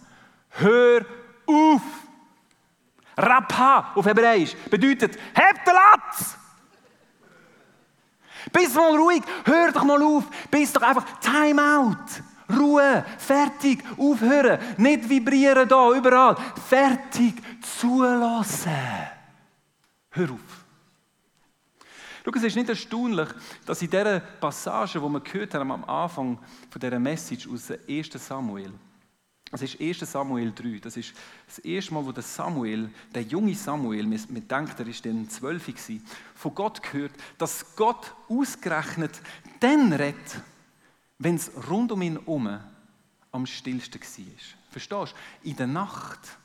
Hör 0.50 1.04
auf! 1.46 1.82
Rapha 3.16 3.92
auf 3.94 4.06
Hebräisch 4.06 4.54
bedeutet, 4.70 5.18
heb 5.34 5.64
den 5.64 5.74
Latz! 5.74 6.43
Bist 8.52 8.74
mal 8.74 8.96
ruhig, 8.96 9.22
hör 9.44 9.72
doch 9.72 9.84
mal 9.84 10.02
auf, 10.02 10.24
bist 10.50 10.76
doch 10.76 10.82
einfach 10.82 11.04
Time 11.20 11.62
out. 11.62 12.58
Ruhe, 12.58 13.04
fertig, 13.18 13.82
aufhören, 13.96 14.58
nicht 14.76 15.08
vibrieren 15.08 15.68
da, 15.68 15.92
überall. 15.92 16.36
Fertig, 16.68 17.34
zulassen. 17.62 18.72
Hör 20.10 20.30
auf. 20.30 20.64
Schau, 22.24 22.32
es 22.36 22.42
ist 22.42 22.56
nicht 22.56 22.68
erstaunlich, 22.68 23.28
dass 23.66 23.82
in 23.82 23.90
dieser 23.90 24.20
Passage, 24.20 24.98
die 24.98 25.08
wir 25.08 25.20
gehört 25.20 25.54
haben 25.54 25.70
am 25.70 25.84
Anfang 25.84 26.38
von 26.70 26.80
dieser 26.80 26.98
Message 26.98 27.48
aus 27.48 27.70
1. 27.70 28.10
Samuel, 28.12 28.72
das 29.54 29.62
ist 29.62 29.80
1. 29.80 30.00
Samuel 30.00 30.52
3. 30.52 30.80
Das 30.80 30.96
ist 30.96 31.14
das 31.46 31.60
erste 31.60 31.94
Mal, 31.94 32.04
wo 32.04 32.10
der 32.10 32.24
Samuel, 32.24 32.90
der 33.14 33.22
junge 33.22 33.54
Samuel, 33.54 34.04
man 34.04 34.48
denkt, 34.48 34.80
er 34.80 34.86
war 34.86 34.94
dann 35.04 35.30
zwölf, 35.30 35.70
von 36.34 36.54
Gott 36.56 36.82
gehört, 36.82 37.12
dass 37.38 37.76
Gott 37.76 38.12
ausgerechnet 38.28 39.12
dann 39.60 39.92
redet, 39.92 40.40
wenn 41.18 41.36
es 41.36 41.52
rund 41.70 41.92
um 41.92 42.02
ihn 42.02 42.18
herum 42.18 42.58
am 43.30 43.46
stillsten 43.46 44.00
war. 44.00 44.70
Verstehst 44.70 45.14
du? 45.42 45.48
In 45.48 45.56
der 45.56 45.68
Nacht 45.68 46.36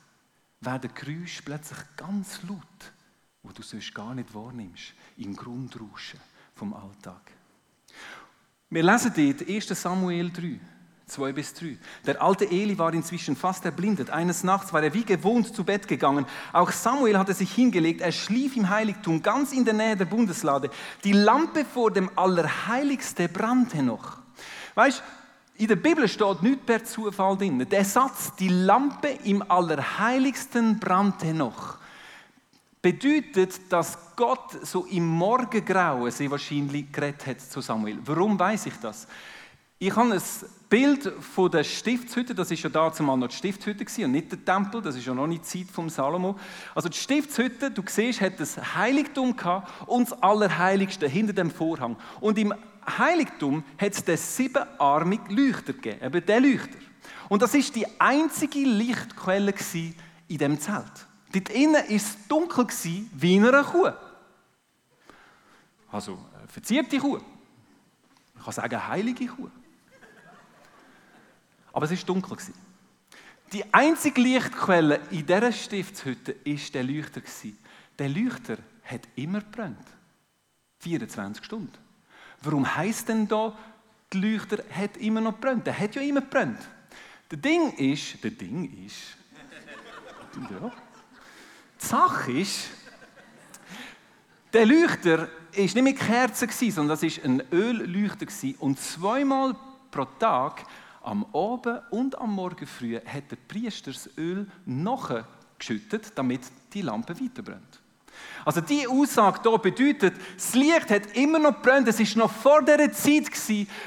werden 0.60 0.90
Geräusche 0.94 1.42
plötzlich 1.42 1.78
ganz 1.96 2.40
laut, 2.44 2.92
wo 3.42 3.50
du 3.50 3.62
sonst 3.62 3.92
gar 3.92 4.14
nicht 4.14 4.32
wahrnimmst, 4.32 4.94
im 5.16 5.34
Grundrauschen 5.34 6.20
vom 6.54 6.74
Alltag. 6.74 7.32
Wir 8.68 8.84
lesen 8.84 9.12
dort 9.16 9.48
1. 9.48 9.66
Samuel 9.66 10.30
3. 10.30 10.60
2 11.10 11.32
bis 11.32 11.54
3. 11.54 11.76
Der 12.06 12.22
alte 12.22 12.50
Eli 12.50 12.78
war 12.78 12.94
inzwischen 12.94 13.36
fast 13.36 13.64
erblindet. 13.64 14.10
Eines 14.10 14.44
Nachts 14.44 14.72
war 14.72 14.82
er 14.82 14.94
wie 14.94 15.04
gewohnt 15.04 15.54
zu 15.54 15.64
Bett 15.64 15.86
gegangen. 15.88 16.26
Auch 16.52 16.70
Samuel 16.70 17.18
hatte 17.18 17.34
sich 17.34 17.52
hingelegt. 17.52 18.00
Er 18.00 18.12
schlief 18.12 18.56
im 18.56 18.68
Heiligtum, 18.68 19.22
ganz 19.22 19.52
in 19.52 19.64
der 19.64 19.74
Nähe 19.74 19.96
der 19.96 20.04
Bundeslade. 20.04 20.70
Die 21.04 21.12
Lampe 21.12 21.64
vor 21.64 21.90
dem 21.90 22.10
Allerheiligste 22.16 23.28
brannte 23.28 23.82
noch. 23.82 24.18
Weißt 24.74 25.02
in 25.60 25.68
der 25.68 25.76
Bibel 25.76 26.08
steht 26.08 26.42
nicht 26.42 26.64
per 26.64 26.82
Zufall 26.82 27.36
drin. 27.36 27.66
Der 27.68 27.84
Satz, 27.84 28.34
die 28.34 28.48
Lampe 28.48 29.08
im 29.24 29.42
Allerheiligsten 29.42 30.78
brannte 30.80 31.34
noch, 31.34 31.76
bedeutet, 32.80 33.70
dass 33.70 33.98
Gott 34.16 34.66
so 34.66 34.86
im 34.86 35.06
Morgengrauen 35.06 36.10
sehr 36.10 36.30
wahrscheinlich 36.30 36.90
geredet 36.90 37.26
hat 37.26 37.40
zu 37.42 37.60
Samuel. 37.60 37.98
Warum 38.06 38.38
weiß 38.38 38.66
ich 38.66 38.76
das? 38.80 39.06
Ich 39.78 39.94
habe 39.94 40.14
ein 40.14 40.22
Bild 40.70 41.12
von 41.20 41.50
der 41.50 41.64
Stiftshütte, 41.64 42.32
das 42.32 42.52
ist 42.52 42.62
ja 42.62 42.70
dazu 42.70 43.02
mal 43.02 43.16
noch 43.16 43.26
die 43.26 43.34
Stiftshütte 43.34 43.84
und 44.04 44.12
nicht 44.12 44.30
der 44.30 44.44
Tempel, 44.44 44.80
das 44.80 44.94
ist 44.94 45.04
ja 45.04 45.12
noch 45.12 45.26
nicht 45.26 45.42
die 45.42 45.64
Zeit 45.64 45.74
vom 45.74 45.90
Salomo. 45.90 46.38
Also 46.76 46.88
die 46.88 46.96
Stiftshütte, 46.96 47.72
du 47.72 47.82
siehst, 47.84 48.20
hat 48.20 48.38
das 48.38 48.56
Heiligtum 48.76 49.36
gehabt 49.36 49.68
und 49.88 50.08
das 50.08 50.22
Allerheiligste 50.22 51.08
hinter 51.08 51.32
dem 51.32 51.50
Vorhang. 51.50 51.96
Und 52.20 52.38
im 52.38 52.54
Heiligtum 52.86 53.64
hat 53.78 53.92
es 53.92 54.04
den 54.04 54.16
siebenarmigen 54.16 55.36
Leuchter 55.36 55.72
gegeben, 55.72 56.04
eben 56.04 56.24
der 56.24 56.40
Leuchter. 56.40 56.78
Und 57.28 57.42
das 57.42 57.52
ist 57.54 57.74
die 57.74 57.86
einzige 58.00 58.60
Lichtquelle 58.60 59.52
in 60.28 60.38
dem 60.38 60.60
Zelt. 60.60 61.06
Dort 61.32 61.48
innen 61.48 61.74
war 61.74 61.90
es 61.90 62.16
dunkel 62.28 62.66
wie 63.12 63.36
in 63.36 63.44
einer 63.44 63.64
Kuh. 63.64 63.90
Also, 65.90 66.12
eine 66.38 66.46
verzierte 66.46 66.96
Kuh. 66.98 67.18
Ich 68.36 68.44
kann 68.44 68.52
sagen, 68.52 68.88
heilige 68.88 69.26
Kuh. 69.26 69.50
Aber 71.72 71.90
es 71.90 71.90
war 71.90 72.06
dunkel. 72.06 72.36
Die 73.52 73.74
einzige 73.74 74.20
Lichtquelle 74.20 75.00
in 75.10 75.26
dieser 75.26 75.52
Stiftshütte 75.52 76.36
war 76.44 76.56
der 76.72 76.84
Leuchter. 76.84 77.22
Der 77.98 78.08
Leuchter 78.08 78.58
hat 78.84 79.08
immer 79.16 79.40
gebrannt. 79.40 79.86
24 80.78 81.44
Stunden. 81.44 81.72
Warum 82.42 82.76
heisst 82.76 83.08
denn 83.08 83.28
da, 83.28 83.56
der 84.12 84.20
Leuchter 84.20 84.64
hat 84.70 84.96
immer 84.96 85.20
noch 85.20 85.34
gebrannt? 85.34 85.66
Der 85.66 85.78
hat 85.78 85.94
ja 85.94 86.02
immer 86.02 86.20
gebrannt. 86.20 86.60
Der 87.30 87.38
Ding 87.38 87.72
ist, 87.74 88.22
der 88.22 88.30
Ding 88.30 88.86
ist, 88.86 89.16
ja. 90.50 90.72
Die 91.80 91.86
Sache 91.86 92.32
ist, 92.32 92.70
der 94.52 94.66
Leuchter 94.66 95.18
war 95.18 95.28
nicht 95.56 95.82
mit 95.82 95.98
Kerzen, 95.98 96.50
sondern 96.70 96.98
das 96.98 97.02
war 97.02 97.24
ein 97.24 97.42
Ölleuchter. 97.52 98.26
Und 98.58 98.80
zweimal 98.80 99.54
pro 99.90 100.04
Tag, 100.04 100.64
am 101.02 101.24
Abend 101.34 101.82
und 101.90 102.18
am 102.18 102.34
Morgen 102.34 102.66
früh, 102.66 102.96
hat 102.96 103.30
der 103.30 103.36
Priester 103.36 103.92
das 103.92 104.10
Öl 104.16 104.46
nachgeschüttet, 104.66 106.12
damit 106.14 106.42
die 106.72 106.82
Lampe 106.82 107.18
weiterbrennt. 107.18 107.80
Also 108.44 108.60
die 108.60 108.86
Aussage 108.86 109.40
hier 109.42 109.58
bedeutet, 109.58 110.14
das 110.34 110.54
Licht 110.54 110.90
hat 110.90 111.14
immer 111.14 111.38
noch 111.38 111.60
brennt. 111.60 111.88
Es 111.88 111.98
war 111.98 112.24
noch 112.24 112.32
vor 112.32 112.62
der 112.62 112.92
Zeit, 112.92 113.28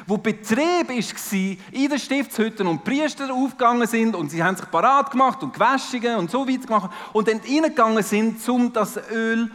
wo 0.06 0.18
Betrieb 0.18 0.90
war 0.90 1.58
in 1.72 1.90
den 1.90 2.00
Stiftshütten 2.00 2.68
und 2.68 2.84
Priester 2.84 3.34
aufgegangen 3.34 3.88
sind 3.88 4.16
und 4.16 4.30
sie 4.30 4.44
haben 4.44 4.56
sich 4.56 4.70
parat 4.70 5.12
gemacht 5.12 5.42
und 5.44 5.54
gewaschen 5.54 6.16
und 6.16 6.32
so 6.32 6.48
weiter 6.48 6.68
gemacht 6.68 6.92
und 7.14 7.28
dann 7.28 7.40
reingegangen 7.40 8.04
sind, 8.04 8.48
um 8.48 8.72
das 8.72 8.98
Öl 9.12 9.52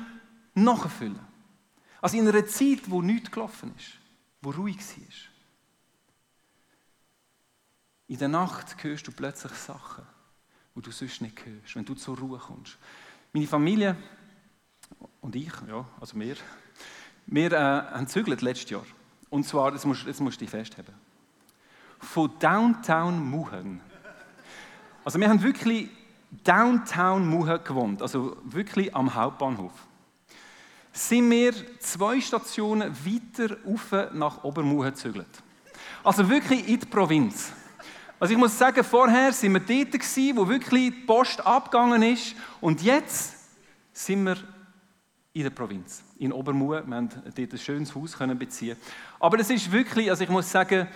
nachzufüllen. 0.54 1.20
Also 2.00 2.16
in 2.16 2.28
einer 2.28 2.46
Zeit, 2.46 2.80
wo 2.86 3.02
nichts 3.02 3.30
gelaufen 3.30 3.72
ist, 3.76 3.98
wo 4.42 4.50
ruhig 4.50 4.78
war. 4.78 5.27
In 8.08 8.16
der 8.16 8.28
Nacht 8.28 8.82
hörst 8.82 9.06
du 9.06 9.12
plötzlich 9.12 9.52
Sachen, 9.52 10.02
die 10.74 10.80
du 10.80 10.90
sonst 10.90 11.20
nicht 11.20 11.44
hörst, 11.44 11.76
wenn 11.76 11.84
du 11.84 11.94
zur 11.94 12.18
Ruhe 12.18 12.38
kommst. 12.38 12.78
Meine 13.34 13.46
Familie 13.46 13.96
und 15.20 15.36
ich, 15.36 15.52
ja, 15.68 15.84
also 16.00 16.18
wir, 16.18 16.36
wir 17.26 17.52
äh, 17.52 17.56
haben 17.56 18.08
zügelt 18.08 18.40
letztes 18.40 18.70
Jahr. 18.70 18.86
Und 19.28 19.44
zwar, 19.44 19.72
das 19.72 19.84
musst, 19.84 20.06
das 20.06 20.20
musst 20.20 20.40
du 20.40 20.46
dich 20.46 20.50
festhalten, 20.50 20.94
von 21.98 22.30
Downtown 22.38 23.22
Muhen. 23.22 23.82
Also 25.04 25.20
wir 25.20 25.28
haben 25.28 25.42
wirklich 25.42 25.90
Downtown 26.30 27.28
Muhen 27.28 27.62
gewohnt, 27.62 28.00
also 28.00 28.38
wirklich 28.42 28.96
am 28.96 29.14
Hauptbahnhof. 29.14 29.72
Sind 30.92 31.30
wir 31.30 31.52
zwei 31.78 32.22
Stationen 32.22 32.90
weiter 33.04 33.58
rauf 33.66 33.92
nach 34.14 34.44
Obermuhen 34.44 34.88
gezügelt. 34.88 35.42
Also 36.02 36.26
wirklich 36.26 36.66
in 36.66 36.80
die 36.80 36.86
Provinz. 36.86 37.52
Also 38.20 38.32
ich 38.32 38.38
muss 38.38 38.58
sagen, 38.58 38.82
vorher 38.82 39.32
sind 39.32 39.52
wir 39.52 39.60
dort 39.60 39.92
gewesen, 39.92 40.36
wo 40.36 40.48
wirklich 40.48 40.90
die 40.90 41.06
Post 41.06 41.44
abgegangen 41.46 42.02
ist 42.02 42.34
und 42.60 42.82
jetzt 42.82 43.34
sind 43.92 44.24
wir 44.24 44.36
in 45.32 45.44
der 45.44 45.50
Provinz, 45.50 46.02
in 46.18 46.32
Obermuhe. 46.32 46.82
Wir 46.84 46.96
haben 46.96 47.08
dort 47.08 47.52
ein 47.52 47.58
schönes 47.58 47.94
Haus 47.94 48.18
können 48.18 48.36
beziehen. 48.36 48.76
Aber 49.20 49.38
es 49.38 49.50
ist 49.50 49.70
wirklich, 49.70 50.10
also 50.10 50.24
ich 50.24 50.30
muss 50.30 50.50
sagen, 50.50 50.88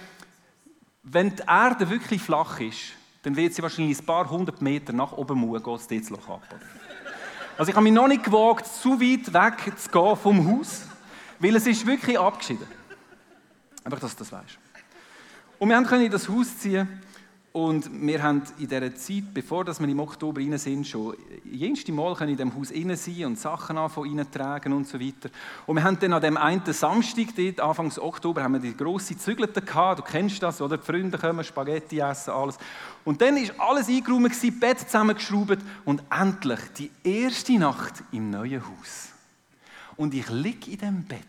wenn 1.04 1.34
die 1.34 1.42
Erde 1.46 1.88
wirklich 1.88 2.20
flach 2.20 2.58
ist, 2.58 2.94
dann 3.22 3.36
wird 3.36 3.54
sie 3.54 3.62
wahrscheinlich 3.62 4.00
ein 4.00 4.04
paar 4.06 4.28
hundert 4.28 4.60
Meter 4.60 4.92
nach 4.92 5.12
Obermuhe 5.12 5.60
geht 5.60 5.90
dort 5.90 6.10
Loch 6.10 6.28
ab. 6.28 6.42
Also 7.56 7.70
ich 7.70 7.76
habe 7.76 7.84
mich 7.84 7.92
noch 7.92 8.08
nicht 8.08 8.24
gewagt, 8.24 8.66
zu 8.66 9.00
weit 9.00 9.32
weg 9.32 9.78
zu 9.78 9.90
gehen 9.90 10.16
vom 10.16 10.58
Haus, 10.58 10.86
weil 11.38 11.54
es 11.54 11.68
ist 11.68 11.86
wirklich 11.86 12.18
abgeschieden. 12.18 12.66
Einfach, 13.84 14.00
dass 14.00 14.16
du 14.16 14.24
das 14.24 14.32
weißt. 14.32 14.58
Und 15.60 15.68
wir 15.68 15.80
können 15.84 16.06
in 16.06 16.10
das 16.10 16.28
Haus 16.28 16.58
ziehen 16.58 16.88
und 17.52 17.90
wir 17.92 18.22
haben 18.22 18.42
in 18.58 18.66
dieser 18.66 18.94
Zeit, 18.94 19.24
bevor 19.34 19.66
wir 19.66 19.88
im 19.88 20.00
Oktober 20.00 20.40
rein 20.40 20.56
sind, 20.56 20.86
schon 20.86 21.14
jedes 21.44 21.86
Mal 21.88 22.16
in 22.22 22.28
diesem 22.28 22.54
Haus 22.54 22.72
rein 22.72 22.96
sein 22.96 23.26
und 23.26 23.38
Sachen 23.38 23.76
anfangen 23.76 24.30
tragen 24.30 24.72
und 24.72 24.88
so 24.88 24.98
weiter. 24.98 25.28
Und 25.66 25.76
wir 25.76 25.84
haben 25.84 25.98
dann 25.98 26.14
an 26.14 26.22
dem 26.22 26.38
einen 26.38 26.64
Samstag, 26.72 27.26
dort, 27.36 27.60
Anfang 27.60 27.92
Oktober, 27.98 28.42
haben 28.42 28.54
wir 28.54 28.60
die 28.60 28.74
grosse 28.74 29.18
Zügelte 29.18 29.60
gehabt. 29.60 29.98
Du 29.98 30.02
kennst 30.02 30.42
das, 30.42 30.62
oder? 30.62 30.78
Die 30.78 30.84
Freunde 30.84 31.18
kommen, 31.18 31.44
Spaghetti 31.44 32.00
essen, 32.00 32.30
alles. 32.30 32.56
Und 33.04 33.20
dann 33.20 33.36
war 33.36 33.68
alles 33.68 33.88
eingeräumt, 33.88 34.60
Bett 34.60 34.80
zusammengeschraubt 34.80 35.58
und 35.84 36.02
endlich 36.08 36.60
die 36.78 36.90
erste 37.04 37.58
Nacht 37.58 38.02
im 38.12 38.30
neuen 38.30 38.62
Haus. 38.62 39.10
Und 39.98 40.14
ich 40.14 40.30
liege 40.30 40.70
in 40.70 40.78
dem 40.78 41.04
Bett 41.04 41.20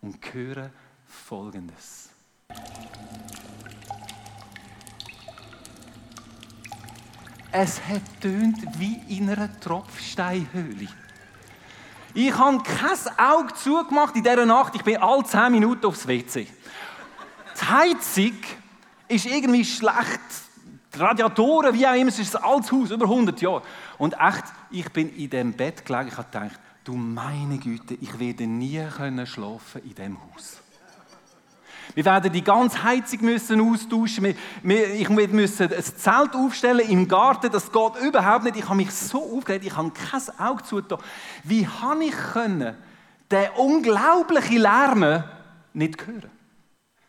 und 0.00 0.16
höre 0.32 0.70
Folgendes. 1.06 2.08
Es 7.52 7.80
hat 7.84 8.02
tönt 8.20 8.58
wie 8.78 9.00
in 9.08 9.28
einer 9.28 9.58
Tropfsteinhöhle. 9.58 10.86
Ich 12.14 12.36
habe 12.36 12.62
kein 12.62 13.18
Auge 13.18 13.54
zugemacht 13.54 14.14
in 14.14 14.22
dieser 14.22 14.46
Nacht. 14.46 14.74
Ich 14.76 14.82
bin 14.82 14.96
alle 14.98 15.24
10 15.24 15.50
Minuten 15.50 15.84
aufs 15.86 16.06
WC. 16.06 16.46
Die 16.46 17.64
Heizung 17.64 18.36
ist 19.08 19.26
irgendwie 19.26 19.64
schlecht. 19.64 20.20
Die 20.94 20.98
Radiatoren, 20.98 21.74
wie 21.74 21.86
auch 21.86 21.94
immer, 21.94 22.08
es 22.08 22.18
ist 22.20 22.36
ein 22.36 22.42
altes 22.42 22.70
Haus, 22.70 22.90
über 22.90 23.04
100 23.04 23.40
Jahre. 23.40 23.62
Und 23.98 24.14
echt, 24.14 24.44
ich 24.70 24.88
bin 24.90 25.14
in 25.16 25.30
dem 25.30 25.52
Bett 25.52 25.84
gelegen, 25.84 26.08
ich 26.08 26.16
habe 26.16 26.28
gedacht, 26.30 26.60
du 26.84 26.94
meine 26.94 27.58
Güte, 27.58 27.94
ich 27.94 28.18
werde 28.18 28.46
nie 28.46 28.80
schlafen 29.24 29.82
in 29.82 29.94
diesem 29.94 30.18
Haus. 30.20 30.60
Wir 31.94 32.04
werden 32.04 32.32
die 32.32 32.44
ganze 32.44 32.82
Heizung 32.82 33.22
müssen 33.22 33.60
austauschen. 33.60 34.34
Wir, 34.62 34.94
ich 34.94 35.08
muss 35.08 35.60
ein 35.60 35.70
Zelt 35.70 36.34
aufstellen 36.34 36.88
im 36.88 37.08
Garten. 37.08 37.50
Das 37.50 37.70
geht 37.70 37.96
überhaupt 38.02 38.44
nicht. 38.44 38.56
Ich 38.56 38.64
habe 38.64 38.76
mich 38.76 38.90
so 38.92 39.36
aufgeregt. 39.36 39.64
Ich 39.64 39.76
habe 39.76 39.90
kein 39.90 40.38
Auge 40.38 40.62
zugetan. 40.62 40.98
Wie 41.44 41.66
habe 41.66 42.04
ich 42.04 42.14
den 43.30 43.50
unglaublichen 43.56 44.58
Lärm 44.58 45.24
nicht 45.72 46.06
hören? 46.06 46.30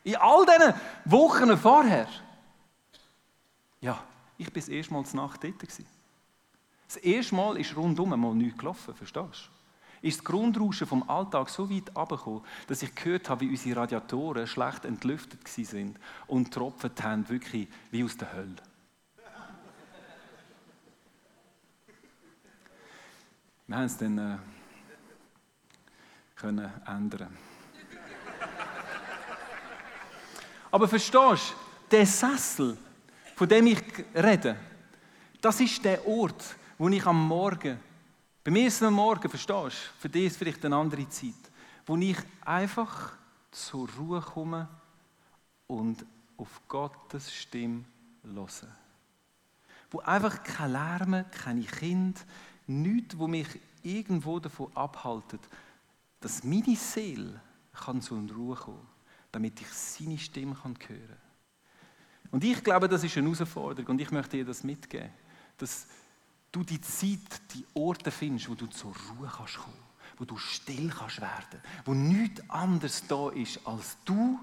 In 0.04 0.16
all 0.16 0.46
diesen 0.46 0.74
Wochen 1.06 1.58
vorher. 1.58 2.08
Ja, 3.82 4.04
ich 4.38 4.48
war 4.48 5.02
Mal 5.02 5.06
Nacht 5.14 5.44
dort. 5.44 5.56
Das 6.88 6.98
erste 6.98 7.36
Mal 7.36 7.58
ist 7.58 7.76
rundum 7.76 8.10
mal 8.10 8.34
nichts 8.34 8.58
gelaufen, 8.58 8.94
verstehst 8.96 9.50
du? 9.50 9.61
Ist 10.02 10.20
das 10.20 10.26
Grundrauschen 10.26 10.88
vom 10.88 11.08
Alltag 11.10 11.50
so 11.50 11.70
weit 11.70 11.96
abgekommen, 11.96 12.42
dass 12.68 12.82
ich 12.82 12.94
gehört 12.96 13.30
habe, 13.30 13.42
wie 13.42 13.50
unsere 13.50 13.82
Radiatoren 13.82 14.48
schlecht 14.48 14.86
entlüftet 14.86 15.48
sind 15.48 16.00
und 16.28 16.54
tropft 16.54 17.04
haben, 17.04 17.30
wirklich 17.30 17.68
wie 17.92 18.04
aus 18.04 18.18
der 18.18 18.34
Hölle. 18.34 18.56
Wir 23.68 23.78
haben 23.78 23.86
es 23.86 23.98
dann 23.98 24.18
äh, 24.18 24.38
können 26.36 26.70
ändern. 26.86 27.38
Aber 30.72 30.88
verstehst 30.88 31.54
du, 31.54 31.56
der 31.90 32.06
Sessel, 32.06 32.78
von 33.36 33.48
dem 33.48 33.68
ich 33.68 33.82
rede, 34.16 34.58
das 35.40 35.60
ist 35.60 35.84
der 35.86 36.06
Ort, 36.08 36.56
wo 36.78 36.90
ich 36.90 37.06
am 37.06 37.28
Morgen 37.28 37.80
bei 38.44 38.52
mir 38.52 38.68
ist 38.68 38.76
es 38.76 38.84
am 38.84 38.94
Morgen, 38.94 39.30
verstehst 39.30 39.50
du? 39.50 40.00
Für 40.00 40.10
dich 40.10 40.26
ist 40.26 40.32
es 40.34 40.38
vielleicht 40.38 40.66
eine 40.66 40.76
andere 40.76 41.08
Zeit, 41.10 41.34
wo 41.86 41.96
ich 41.98 42.18
einfach 42.42 43.14
zur 43.52 43.90
Ruhe 43.92 44.22
komme 44.22 44.68
und 45.68 46.06
auf 46.38 46.62
Gottes 46.68 47.34
Stimme 47.34 47.86
höre. 48.24 48.76
Wo 49.90 50.00
einfach 50.00 50.42
kein 50.44 50.72
Lärm, 50.72 51.26
keine 51.32 51.64
Kinder, 51.64 52.20
nichts, 52.68 53.18
wo 53.18 53.28
mich 53.28 53.48
irgendwo 53.84 54.40
davon 54.40 54.76
abhaltet, 54.76 55.42
dass 56.20 56.44
meine 56.44 56.76
Seele 56.76 57.42
kann 57.74 58.02
zur 58.02 58.20
Ruhe 58.30 58.56
kommen 58.56 58.88
damit 59.32 59.62
ich 59.62 59.68
seine 59.68 60.18
Stimme 60.18 60.56
hören 60.64 60.78
kann. 60.78 61.18
Und 62.32 62.44
ich 62.44 62.64
glaube, 62.64 62.88
das 62.88 63.04
ist 63.04 63.18
eine 63.18 63.30
Herausforderung 63.32 63.92
und 63.92 64.02
ich 64.02 64.12
möchte 64.12 64.38
dir 64.38 64.46
das 64.46 64.64
mitgeben, 64.64 65.10
dass 65.58 65.88
du 66.52 66.64
die 66.64 66.82
Zeit, 66.82 67.42
die 67.54 67.66
Orte 67.74 68.12
findest, 68.12 68.50
wo 68.50 68.56
du 68.56 68.68
zur 68.68 68.92
Ruhe 68.92 69.32
kannst 69.36 69.58
kommen, 69.58 69.78
wo 70.18 70.26
du 70.26 70.38
still 70.38 70.90
kannst 70.90 71.22
werden, 71.22 71.62
wo 71.86 71.94
nichts 71.94 72.48
anderes 72.50 73.04
da 73.08 73.30
ist 73.30 73.60
als 73.66 73.98
du 74.06 74.40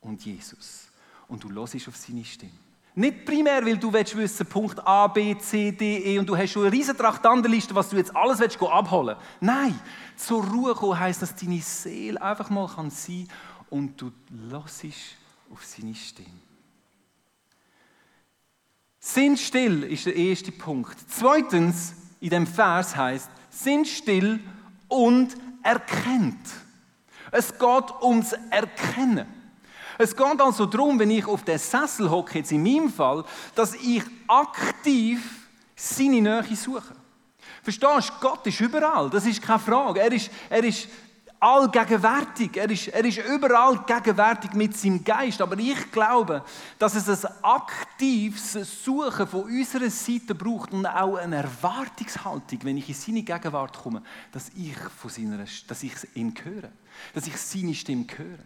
und 0.00 0.24
Jesus. 0.24 0.88
Und 1.28 1.42
du 1.42 1.50
hörst 1.50 1.88
auf 1.88 1.96
seine 1.96 2.24
Stimme. 2.24 2.52
Nicht 2.96 3.24
primär, 3.24 3.64
weil 3.66 3.76
du 3.76 3.92
willst 3.92 4.16
wissen, 4.16 4.46
Punkt 4.46 4.78
A, 4.86 5.08
B, 5.08 5.36
C, 5.38 5.72
D, 5.72 6.14
E 6.14 6.18
und 6.18 6.28
du 6.28 6.36
hast 6.36 6.52
schon 6.52 6.62
eine 6.62 6.72
riesen 6.72 6.96
Traktandenliste, 6.96 7.74
was 7.74 7.88
du 7.88 7.96
jetzt 7.96 8.14
alles 8.14 8.38
willst, 8.38 8.62
abholen 8.62 9.16
Nein, 9.40 9.78
zur 10.16 10.44
Ruhe 10.44 10.74
kommen 10.74 10.98
heisst, 10.98 11.22
dass 11.22 11.34
deine 11.34 11.60
Seele 11.60 12.22
einfach 12.22 12.50
mal 12.50 12.68
kann 12.68 12.90
sein 12.90 13.26
und 13.68 14.00
du 14.00 14.12
hörst 14.48 14.84
auf 15.50 15.64
seine 15.64 15.94
Stimme. 15.94 16.28
Sind 19.06 19.38
still 19.38 19.82
ist 19.82 20.06
der 20.06 20.16
erste 20.16 20.50
Punkt. 20.50 20.96
Zweitens, 21.08 21.92
in 22.20 22.30
dem 22.30 22.46
Vers 22.46 22.96
heißt, 22.96 23.28
sind 23.50 23.86
still 23.86 24.40
und 24.88 25.36
erkennt. 25.62 26.48
Es 27.30 27.52
geht 27.52 28.02
ums 28.02 28.32
Erkennen. 28.48 29.26
Es 29.98 30.16
geht 30.16 30.40
also 30.40 30.64
darum, 30.64 30.98
wenn 30.98 31.10
ich 31.10 31.26
auf 31.26 31.44
den 31.44 31.58
Sessel 31.58 32.10
hocke, 32.10 32.38
jetzt 32.38 32.50
in 32.50 32.62
meinem 32.62 32.90
Fall, 32.90 33.26
dass 33.54 33.74
ich 33.74 34.02
aktiv 34.26 35.48
seine 35.76 36.22
Nähe 36.22 36.56
suche. 36.56 36.94
Verstehst 37.62 38.08
du? 38.08 38.26
Gott 38.26 38.46
ist 38.46 38.60
überall, 38.62 39.10
das 39.10 39.26
ist 39.26 39.42
keine 39.42 39.58
Frage. 39.58 40.00
Er 40.00 40.12
ist, 40.12 40.30
er 40.48 40.64
ist 40.64 40.88
allgegenwärtig. 41.44 42.56
Er 42.56 42.70
ist, 42.70 42.88
er 42.88 43.04
ist 43.04 43.18
überall 43.18 43.84
gegenwärtig 43.84 44.54
mit 44.54 44.76
seinem 44.76 45.04
Geist. 45.04 45.42
Aber 45.42 45.58
ich 45.58 45.92
glaube, 45.92 46.42
dass 46.78 46.94
es 46.94 47.24
ein 47.24 47.32
aktives 47.42 48.52
Suchen 48.84 49.26
von 49.26 49.42
unserer 49.42 49.90
Seite 49.90 50.34
braucht 50.34 50.72
und 50.72 50.86
auch 50.86 51.16
eine 51.16 51.36
Erwartungshaltung, 51.36 52.60
wenn 52.62 52.78
ich 52.78 52.88
in 52.88 52.94
seine 52.94 53.22
Gegenwart 53.22 53.78
komme, 53.78 54.02
dass 54.32 54.48
ich, 54.56 54.76
von 54.96 55.10
seiner, 55.10 55.44
dass 55.68 55.82
ich 55.82 55.92
ihn 56.14 56.34
höre. 56.42 56.70
Dass 57.12 57.26
ich 57.26 57.36
seine 57.36 57.74
Stimme 57.74 58.06
höre. 58.16 58.38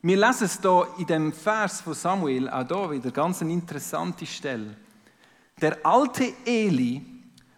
Wir 0.00 0.16
lesen 0.16 0.44
es 0.46 0.60
hier 0.60 0.88
in 0.98 1.06
dem 1.06 1.32
Vers 1.32 1.82
von 1.82 1.94
Samuel, 1.94 2.48
auch 2.48 2.66
hier 2.66 2.90
wieder 2.90 3.10
ganz 3.10 3.42
eine 3.42 3.52
interessante 3.52 4.26
Stelle. 4.26 4.76
Der 5.60 5.84
alte 5.84 6.32
Eli 6.44 7.11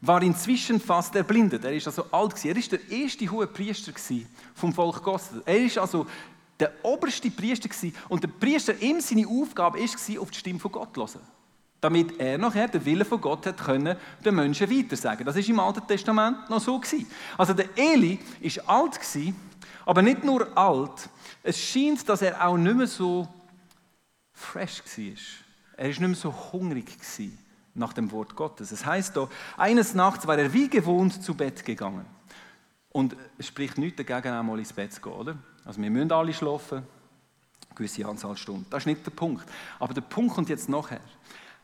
war 0.06 0.22
inzwischen 0.22 0.80
fast 0.80 1.14
erblindet. 1.16 1.64
Er 1.64 1.72
ist 1.72 1.86
also 1.86 2.04
alt 2.10 2.34
gewesen. 2.34 2.48
Er 2.48 2.56
ist 2.56 2.72
der 2.72 2.90
erste 2.90 3.30
hohe 3.30 3.46
Priester 3.46 3.92
vom 4.54 4.72
Volk 4.72 5.02
Gottes. 5.02 5.30
Er 5.44 5.64
ist 5.64 5.78
also 5.78 6.06
der 6.60 6.72
oberste 6.82 7.30
Priester 7.30 7.68
gewesen. 7.68 7.94
und 8.08 8.22
der 8.22 8.28
Priester 8.28 8.80
ihm 8.80 9.00
seine 9.00 9.26
Aufgabe 9.26 9.80
ist 9.80 9.96
auf 10.18 10.30
die 10.30 10.38
Stimme 10.38 10.60
von 10.60 10.72
Gott 10.72 10.94
zu 10.94 11.00
hören. 11.00 11.20
Damit 11.80 12.18
er 12.18 12.38
nachher 12.38 12.68
den 12.68 12.84
Willen 12.84 13.04
von 13.04 13.20
Gott 13.20 13.46
hat 13.46 13.58
können, 13.58 13.96
den 14.24 14.34
Menschen 14.34 14.70
weitersagen. 14.70 15.26
Das 15.26 15.36
ist 15.36 15.48
im 15.48 15.60
Alten 15.60 15.86
Testament 15.86 16.48
noch 16.48 16.60
so 16.60 16.78
gewesen. 16.78 17.06
Also 17.36 17.52
der 17.52 17.66
Eli 17.76 18.18
ist 18.40 18.66
alt 18.68 18.94
gewesen, 18.94 19.36
aber 19.84 20.00
nicht 20.00 20.24
nur 20.24 20.56
alt. 20.56 21.08
Es 21.42 21.58
scheint, 21.58 22.08
dass 22.08 22.22
er 22.22 22.46
auch 22.46 22.56
nicht 22.56 22.76
mehr 22.76 22.86
so 22.86 23.28
fresh 24.32 24.82
war. 24.82 25.14
Er 25.76 25.90
ist 25.90 26.00
nicht 26.00 26.08
mehr 26.08 26.16
so 26.16 26.32
hungrig 26.52 26.86
gewesen 26.86 27.38
nach 27.74 27.92
dem 27.92 28.10
Wort 28.12 28.36
Gottes. 28.36 28.72
Es 28.72 28.86
heißt 28.86 29.16
da, 29.16 29.28
eines 29.56 29.94
Nachts 29.94 30.26
war 30.26 30.38
er 30.38 30.52
wie 30.52 30.68
gewohnt 30.68 31.22
zu 31.22 31.34
Bett 31.34 31.64
gegangen. 31.64 32.06
Und 32.90 33.16
es 33.38 33.48
spricht 33.48 33.78
nichts 33.78 33.96
dagegen, 33.96 34.32
einmal 34.32 34.58
ins 34.58 34.72
Bett 34.72 34.92
zu 34.92 35.00
gehen, 35.00 35.12
oder? 35.12 35.36
Also 35.64 35.82
wir 35.82 35.90
müssen 35.90 36.12
alle 36.12 36.32
schlafen, 36.32 36.78
eine 36.78 37.74
gewisse 37.74 38.06
Anzahl 38.06 38.36
Stunden. 38.36 38.66
Das 38.70 38.82
ist 38.82 38.86
nicht 38.86 39.04
der 39.04 39.10
Punkt. 39.10 39.44
Aber 39.80 39.92
der 39.92 40.02
Punkt 40.02 40.34
kommt 40.34 40.48
jetzt 40.48 40.68
nachher. 40.68 41.00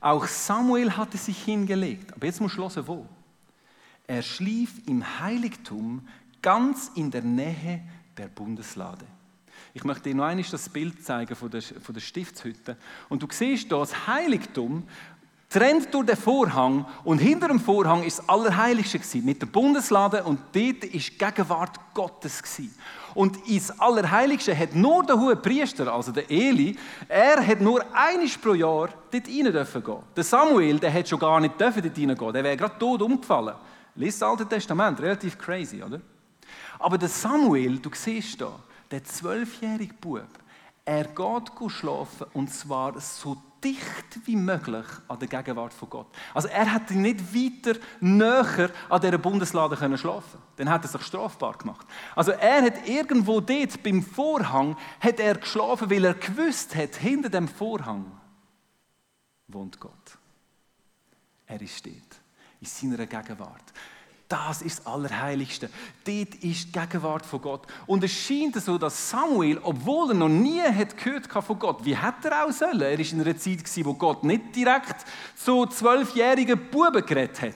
Auch 0.01 0.27
Samuel 0.27 0.97
hatte 0.97 1.19
sich 1.19 1.45
hingelegt. 1.45 2.13
Aber 2.13 2.27
jetzt 2.27 2.41
muss 2.41 2.55
du 2.55 2.63
hören, 2.63 2.87
wo. 2.89 3.07
Er 4.07 4.23
schlief 4.23 4.73
im 4.89 5.21
Heiligtum 5.21 6.09
ganz 6.43 6.91
in 6.97 7.11
der 7.11 7.23
Nähe 7.23 7.83
der 8.17 8.27
Bundeslade. 8.27 9.07
Ich 9.73 9.85
möchte 9.85 10.09
dir 10.09 10.17
noch 10.17 10.25
einmal 10.25 10.45
das 10.51 10.69
Bild 10.69 11.05
zeigen 11.05 11.37
von 11.37 11.51
der, 11.51 11.63
von 11.63 11.95
der 11.95 12.01
Stiftshütte. 12.01 12.77
Und 13.09 13.23
du 13.23 13.29
siehst 13.31 13.69
hier 13.69 13.79
das 13.79 14.09
Heiligtum, 14.09 14.85
trennt 15.51 15.93
durch 15.93 16.07
den 16.07 16.17
Vorhang 16.17 16.87
und 17.03 17.19
hinter 17.19 17.49
dem 17.49 17.59
Vorhang 17.59 18.05
ist 18.05 18.21
das 18.21 18.29
Allerheiligste 18.29 19.19
mit 19.19 19.43
der 19.43 19.49
Bundeslade 19.49 20.23
und 20.23 20.39
dort 20.53 20.85
ist 20.85 21.11
die 21.11 21.19
Gegenwart 21.19 21.79
Gottes 21.93 22.41
gewesen. 22.41 22.75
Und 23.15 23.49
ins 23.49 23.73
Allerheiligste 23.81 24.57
hat 24.57 24.77
nur 24.77 25.05
der 25.05 25.19
hohe 25.19 25.35
Priester, 25.35 25.93
also 25.93 26.13
der 26.13 26.31
Eli, 26.31 26.79
er 27.09 27.45
hat 27.45 27.61
nur 27.61 27.85
einiges 27.93 28.39
pro 28.39 28.55
Jahr 28.55 28.91
dort 29.11 29.29
rein 29.29 29.53
dürfen 29.53 29.83
gehen. 29.83 29.99
Der 30.17 30.25
Samuel, 30.25 30.79
der 30.79 30.95
hat 30.95 31.09
schon 31.09 31.19
gar 31.19 31.41
nicht 31.41 31.61
dürfen 31.61 31.83
dort 31.83 31.99
reingehen, 31.99 32.33
der 32.33 32.45
wäre 32.45 32.57
gerade 32.57 32.79
tot 32.79 33.03
umgefallen. 33.03 33.57
Lies 33.97 34.21
das 34.21 34.29
Alte 34.29 34.47
Testament, 34.47 35.01
relativ 35.01 35.37
crazy, 35.37 35.83
oder? 35.83 36.01
Aber 36.79 36.97
der 36.97 37.09
Samuel, 37.09 37.81
du 37.81 37.91
siehst 37.93 38.41
da, 38.41 38.53
der 38.89 39.03
zwölfjährige 39.03 39.95
Bub, 39.95 40.29
er 40.85 41.05
geht 41.05 41.73
schlafen 41.73 42.27
und 42.35 42.53
zwar 42.53 42.99
so 43.01 43.37
dicht 43.63 44.27
wie 44.27 44.37
möglich 44.37 44.87
an 45.09 45.19
der 45.19 45.29
Gegenwart 45.29 45.73
von 45.73 45.91
Gott. 45.91 46.07
Also 46.35 46.49
er 46.49 46.73
hätte 46.73 46.95
nicht 46.95 47.35
weiter 47.35 47.79
näher 48.01 48.71
an 48.89 49.01
dieser 49.01 49.19
Bundeslade 49.19 49.77
können 49.77 49.99
schlafen. 49.99 50.41
Dann 50.57 50.71
hat 50.71 50.85
er 50.85 50.89
sich 50.89 51.03
strafbar 51.03 51.59
gemacht. 51.59 51.87
Also 52.15 52.33
er 52.33 52.63
hat 52.63 52.89
irgendwo 52.89 53.41
dort 53.41 53.83
beim 53.83 54.03
Vorhang 54.03 54.77
hat 55.01 55.21
er 55.21 55.37
geschlafen, 55.37 55.91
weil 55.91 56.05
er 56.05 56.15
gewusst 56.15 56.75
hat, 56.75 56.97
hinter 56.97 57.29
dem 57.29 57.49
Vorhang 57.49 58.11
wohnt 59.49 59.79
Gott. 59.81 60.19
Er 61.47 61.61
ist 61.61 61.85
dort 61.85 62.21
in 62.61 62.67
seiner 62.67 63.07
Gegenwart. 63.07 63.73
Das 64.31 64.63
ist 64.63 64.79
das 64.79 64.87
Allerheiligste. 64.87 65.69
Dort 66.05 66.37
ist 66.37 66.67
die 66.67 66.73
Gegenwart 66.73 67.27
von 67.27 67.43
Gott. 67.43 67.67
Und 67.89 68.05
es 68.05 68.13
scheint 68.13 68.55
so, 68.55 68.79
dass 68.79 69.11
Samuel, 69.11 69.59
obwohl 69.61 70.13
er 70.13 70.15
noch 70.15 70.29
nie 70.29 70.61
hat 70.61 70.97
gehört 70.97 71.27
von 71.27 71.59
Gott, 71.59 71.85
wie 71.85 71.97
hätte 71.97 72.29
er 72.31 72.47
auch 72.47 72.53
sollen? 72.53 72.81
Er 72.81 72.97
war 72.97 73.13
in 73.13 73.21
einer 73.21 73.37
Zeit, 73.37 73.85
wo 73.85 73.95
Gott 73.95 74.23
nicht 74.23 74.55
direkt 74.55 75.05
zu 75.35 75.67
zwölfjährigen 75.67 76.71
Buben 76.71 77.05
geredet 77.05 77.43
hat. 77.43 77.55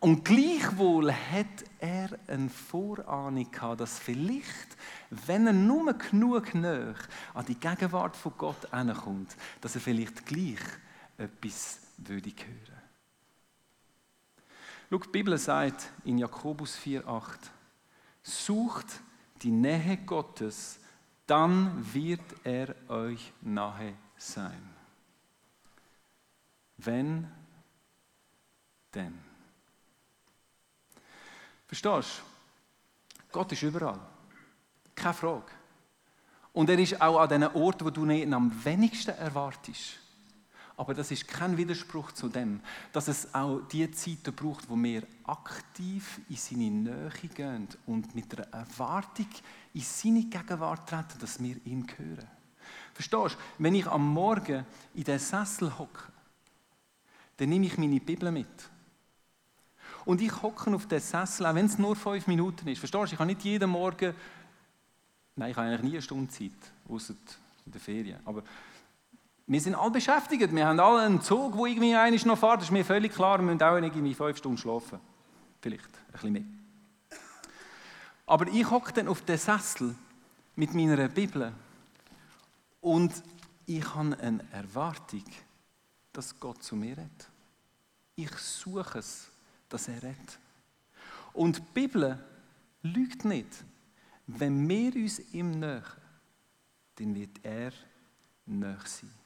Und 0.00 0.24
gleichwohl 0.24 1.12
hat 1.12 1.64
er 1.78 2.18
eine 2.26 2.48
Vorahnung 2.48 3.50
gehabt, 3.50 3.80
dass 3.82 3.98
vielleicht, 3.98 4.76
wenn 5.10 5.48
er 5.48 5.52
nur 5.52 5.92
genug 5.92 6.54
näher 6.54 6.94
an 7.34 7.44
die 7.44 7.60
Gegenwart 7.60 8.16
von 8.16 8.32
Gott 8.38 8.72
ankommt, 8.72 9.36
dass 9.60 9.74
er 9.74 9.82
vielleicht 9.82 10.24
gleich 10.24 10.60
etwas 11.18 11.80
würde 11.98 12.30
hören. 12.30 12.75
Schau, 14.88 14.98
die 14.98 15.08
Bibel 15.08 15.36
sagt 15.36 15.90
in 16.04 16.18
Jakobus 16.18 16.78
4,8: 16.78 17.38
Sucht 18.22 19.00
die 19.42 19.50
Nähe 19.50 19.96
Gottes, 19.98 20.78
dann 21.26 21.92
wird 21.92 22.20
er 22.44 22.74
euch 22.88 23.32
nahe 23.40 23.94
sein. 24.16 24.74
Wenn 26.78 27.30
denn? 28.94 29.18
Verstehst 31.66 32.22
du? 32.22 33.32
Gott 33.32 33.52
ist 33.52 33.62
überall. 33.62 34.00
Keine 34.94 35.14
Frage. 35.14 35.52
Und 36.52 36.70
er 36.70 36.78
ist 36.78 37.00
auch 37.02 37.20
an 37.20 37.28
den 37.28 37.44
Orten, 37.44 37.84
wo 37.84 37.90
du 37.90 38.08
ihn 38.08 38.32
am 38.32 38.64
wenigsten 38.64 39.16
erwartest. 39.16 39.98
Aber 40.78 40.92
das 40.92 41.10
ist 41.10 41.26
kein 41.26 41.56
Widerspruch 41.56 42.12
zu 42.12 42.28
dem, 42.28 42.60
dass 42.92 43.08
es 43.08 43.34
auch 43.34 43.60
die 43.72 43.90
Zeiten 43.92 44.34
braucht, 44.34 44.68
wo 44.68 44.76
wir 44.76 45.04
aktiv 45.24 46.20
in 46.28 46.36
seine 46.36 46.70
Nähe 46.70 47.10
gehen 47.34 47.68
und 47.86 48.14
mit 48.14 48.38
einer 48.38 48.48
Erwartung 48.52 49.28
in 49.72 49.80
seine 49.80 50.24
Gegenwart 50.24 50.88
treten, 50.88 51.18
dass 51.18 51.42
wir 51.42 51.56
ihn 51.64 51.86
hören. 51.96 52.28
Verstehst 52.92 53.34
du? 53.34 53.62
Wenn 53.62 53.74
ich 53.74 53.86
am 53.86 54.06
Morgen 54.06 54.66
in 54.94 55.04
den 55.04 55.18
Sessel 55.18 55.78
hocke, 55.78 56.12
dann 57.38 57.48
nehme 57.48 57.66
ich 57.66 57.78
meine 57.78 58.00
Bibel 58.00 58.30
mit. 58.30 58.70
Und 60.04 60.20
ich 60.20 60.42
hocke 60.42 60.72
auf 60.74 60.86
den 60.86 61.00
Sessel, 61.00 61.46
auch 61.46 61.54
wenn 61.54 61.66
es 61.66 61.78
nur 61.78 61.96
fünf 61.96 62.26
Minuten 62.26 62.68
ist. 62.68 62.78
Verstehst 62.78 63.10
du? 63.10 63.14
Ich 63.14 63.18
habe 63.18 63.26
nicht 63.26 63.44
jeden 63.44 63.70
Morgen, 63.70 64.14
nein, 65.36 65.50
ich 65.50 65.56
habe 65.56 65.68
eigentlich 65.68 65.82
nie 65.82 65.92
eine 65.92 66.02
Stunde 66.02 66.28
Zeit, 66.28 66.52
außer 66.88 67.14
in 67.64 67.72
der 67.72 67.80
Ferien. 67.80 68.20
Aber 68.24 68.42
wir 69.46 69.60
sind 69.60 69.76
alle 69.76 69.92
beschäftigt. 69.92 70.52
Wir 70.52 70.66
haben 70.66 70.80
alle 70.80 71.02
einen 71.02 71.20
Zug, 71.20 71.54
der 71.54 71.66
irgendwie 71.66 71.94
eines 71.94 72.24
noch 72.24 72.38
fährt. 72.38 72.56
Das 72.56 72.64
ist 72.64 72.72
mir 72.72 72.84
völlig 72.84 73.12
klar. 73.14 73.38
Wir 73.38 73.44
müssen 73.44 73.62
auch 73.62 73.76
irgendwie 73.76 74.14
fünf 74.14 74.38
Stunden 74.38 74.58
schlafen. 74.58 74.98
Vielleicht 75.60 75.84
ein 75.84 76.12
bisschen 76.12 76.32
mehr. 76.32 76.42
Aber 78.26 78.48
ich 78.48 78.68
hocke 78.68 78.92
dann 78.92 79.06
auf 79.06 79.22
den 79.22 79.38
Sessel 79.38 79.94
mit 80.56 80.74
meiner 80.74 81.08
Bibel 81.08 81.52
und 82.80 83.12
ich 83.66 83.94
habe 83.94 84.18
eine 84.18 84.44
Erwartung, 84.50 85.24
dass 86.12 86.38
Gott 86.40 86.62
zu 86.62 86.74
mir 86.74 86.96
redet. 86.96 87.28
Ich 88.16 88.32
suche 88.32 88.98
es, 88.98 89.28
dass 89.68 89.86
er 89.86 90.02
redet. 90.02 90.38
Und 91.32 91.58
die 91.58 91.62
Bibel 91.74 92.18
lügt 92.82 93.24
nicht. 93.24 93.64
Wenn 94.26 94.68
wir 94.68 94.94
uns 94.96 95.20
ihm 95.32 95.52
nähern, 95.52 95.84
dann 96.96 97.14
wird 97.14 97.38
er 97.44 97.72
näher 98.46 98.78
sein. 98.84 99.25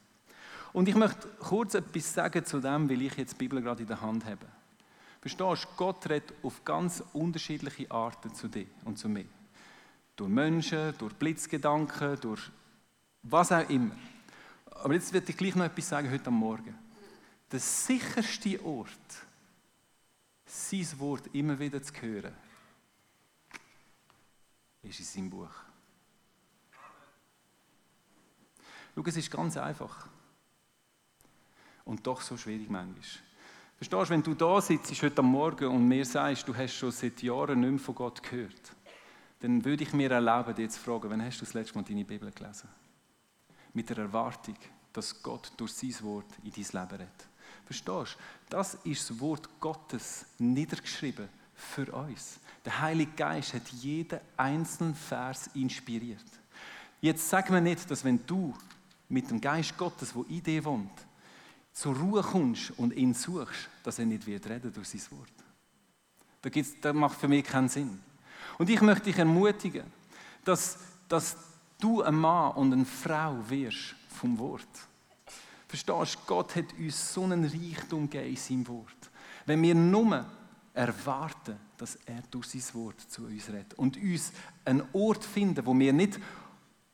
Und 0.72 0.88
ich 0.88 0.94
möchte 0.94 1.28
kurz 1.38 1.74
etwas 1.74 2.14
sagen 2.14 2.44
zu 2.44 2.60
dem, 2.60 2.88
weil 2.88 3.02
ich 3.02 3.16
jetzt 3.16 3.32
die 3.32 3.38
Bibel 3.38 3.60
gerade 3.60 3.82
in 3.82 3.88
der 3.88 4.00
Hand 4.00 4.24
habe. 4.24 4.46
Verstehst 5.20 5.64
du, 5.64 5.68
Gott 5.76 6.08
redet 6.08 6.32
auf 6.42 6.64
ganz 6.64 7.02
unterschiedliche 7.12 7.90
Arten 7.90 8.32
zu 8.34 8.48
dir 8.48 8.66
und 8.84 8.98
zu 8.98 9.08
mir. 9.08 9.26
Durch 10.16 10.30
Menschen, 10.30 10.96
durch 10.98 11.14
Blitzgedanken, 11.14 12.18
durch 12.20 12.50
was 13.22 13.52
auch 13.52 13.68
immer. 13.68 13.94
Aber 14.70 14.94
jetzt 14.94 15.12
werde 15.12 15.30
ich 15.30 15.36
gleich 15.36 15.54
noch 15.54 15.64
etwas 15.64 15.88
sagen 15.88 16.10
heute 16.10 16.28
am 16.28 16.34
Morgen. 16.34 16.78
Der 17.50 17.60
sicherste 17.60 18.64
Ort, 18.64 18.88
sein 20.46 20.86
Wort 20.98 21.28
immer 21.34 21.58
wieder 21.58 21.82
zu 21.82 21.92
hören, 22.00 22.32
ist 24.82 25.00
in 25.00 25.04
seinem 25.04 25.30
Buch. 25.30 25.50
Schau, 28.94 29.02
es 29.04 29.16
ist 29.16 29.30
ganz 29.30 29.56
einfach 29.56 30.08
und 31.90 32.06
doch 32.06 32.20
so 32.20 32.36
schwierig 32.36 32.70
manchmal. 32.70 32.94
Verstehst 33.76 34.10
du, 34.10 34.10
wenn 34.10 34.22
du 34.22 34.34
da 34.34 34.60
sitzt 34.60 35.02
heute 35.02 35.18
am 35.18 35.26
Morgen 35.26 35.66
und 35.66 35.88
mir 35.88 36.04
sagst, 36.04 36.46
du 36.46 36.54
hast 36.54 36.74
schon 36.74 36.92
seit 36.92 37.20
Jahren 37.20 37.58
nicht 37.58 37.70
mehr 37.70 37.78
von 37.80 37.94
Gott 37.96 38.22
gehört, 38.22 38.76
dann 39.40 39.64
würde 39.64 39.82
ich 39.82 39.92
mir 39.92 40.10
erlauben, 40.10 40.54
dir 40.54 40.68
zu 40.68 40.78
fragen, 40.78 41.10
wann 41.10 41.24
hast 41.24 41.38
du 41.40 41.44
das 41.44 41.54
letzte 41.54 41.74
Mal 41.74 41.84
deine 41.84 42.04
Bibel 42.04 42.30
gelesen? 42.30 42.68
Mit 43.74 43.90
der 43.90 43.98
Erwartung, 43.98 44.54
dass 44.92 45.20
Gott 45.20 45.52
durch 45.56 45.72
sein 45.72 45.94
Wort 46.02 46.26
in 46.44 46.52
dein 46.52 46.82
Leben 46.82 47.00
redet. 47.00 47.28
Verstehst 47.64 48.16
du? 48.16 48.50
Das 48.50 48.74
ist 48.84 49.10
das 49.10 49.18
Wort 49.18 49.48
Gottes 49.58 50.26
niedergeschrieben 50.38 51.28
für 51.54 51.90
uns. 51.92 52.38
Der 52.64 52.80
Heilige 52.80 53.12
Geist 53.12 53.54
hat 53.54 53.68
jeden 53.68 54.20
einzelnen 54.36 54.94
Vers 54.94 55.50
inspiriert. 55.54 56.24
Jetzt 57.00 57.28
sag 57.28 57.50
mir 57.50 57.60
nicht, 57.60 57.90
dass 57.90 58.04
wenn 58.04 58.24
du 58.26 58.54
mit 59.08 59.28
dem 59.28 59.40
Geist 59.40 59.76
Gottes, 59.76 60.14
wo 60.14 60.22
in 60.24 60.42
dir 60.42 60.64
wohnt, 60.64 61.09
zur 61.80 61.96
Ruhe 61.96 62.22
kommst 62.22 62.72
und 62.76 62.92
ihn 62.92 63.14
suchst, 63.14 63.70
dass 63.82 63.98
er 63.98 64.04
nicht 64.04 64.26
wird 64.26 64.46
reden 64.46 64.70
durch 64.70 64.88
sein 64.88 65.18
Wort. 65.18 65.32
Das, 66.42 66.74
das 66.78 66.94
macht 66.94 67.18
für 67.18 67.26
mich 67.26 67.42
keinen 67.42 67.70
Sinn. 67.70 67.98
Und 68.58 68.68
ich 68.68 68.82
möchte 68.82 69.04
dich 69.04 69.16
ermutigen, 69.16 69.84
dass, 70.44 70.76
dass 71.08 71.38
du 71.80 72.02
ein 72.02 72.16
Mann 72.16 72.52
und 72.52 72.74
eine 72.74 72.84
Frau 72.84 73.38
wirst 73.48 73.94
vom 74.10 74.38
Wort. 74.38 74.68
Verstehst 75.68 76.16
du, 76.16 76.18
Gott 76.26 76.54
hat 76.54 76.66
uns 76.78 77.14
so 77.14 77.24
einen 77.24 77.44
Reichtum 77.44 78.10
gegeben 78.10 78.28
in 78.28 78.36
seinem 78.36 78.68
Wort. 78.68 79.10
Wenn 79.46 79.62
wir 79.62 79.74
nur 79.74 80.26
erwarten, 80.74 81.56
dass 81.78 81.96
er 82.04 82.20
durch 82.30 82.48
sein 82.48 82.74
Wort 82.74 83.00
zu 83.00 83.24
uns 83.24 83.48
redet 83.48 83.72
und 83.74 83.96
uns 83.96 84.32
einen 84.66 84.82
Ort 84.92 85.24
finden, 85.24 85.64
wo 85.64 85.78
wir 85.78 85.94
nicht 85.94 86.20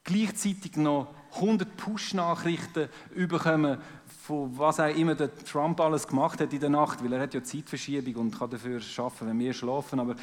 gleichzeitig 0.05 0.77
noch 0.77 1.13
100 1.37 1.77
Push-Nachrichten 1.77 2.89
bekommen, 3.15 3.79
von 4.27 4.59
was 4.59 4.81
auch 4.81 4.95
immer 4.95 5.15
der 5.15 5.35
Trump 5.37 5.81
alles 5.81 6.07
gemacht 6.07 6.41
hat 6.41 6.53
in 6.53 6.61
der 6.61 6.71
Nacht, 6.71 7.03
weil 7.05 7.13
er 7.13 7.21
hat 7.21 7.35
ja 7.35 7.43
Zeitverschiebung 7.43 8.15
und 8.17 8.39
kann 8.39 8.51
dafür 8.51 8.81
schaffen, 8.81 9.29
wenn 9.29 9.39
wir 9.39 9.53
schlafen. 9.53 10.01
Aber 10.01 10.17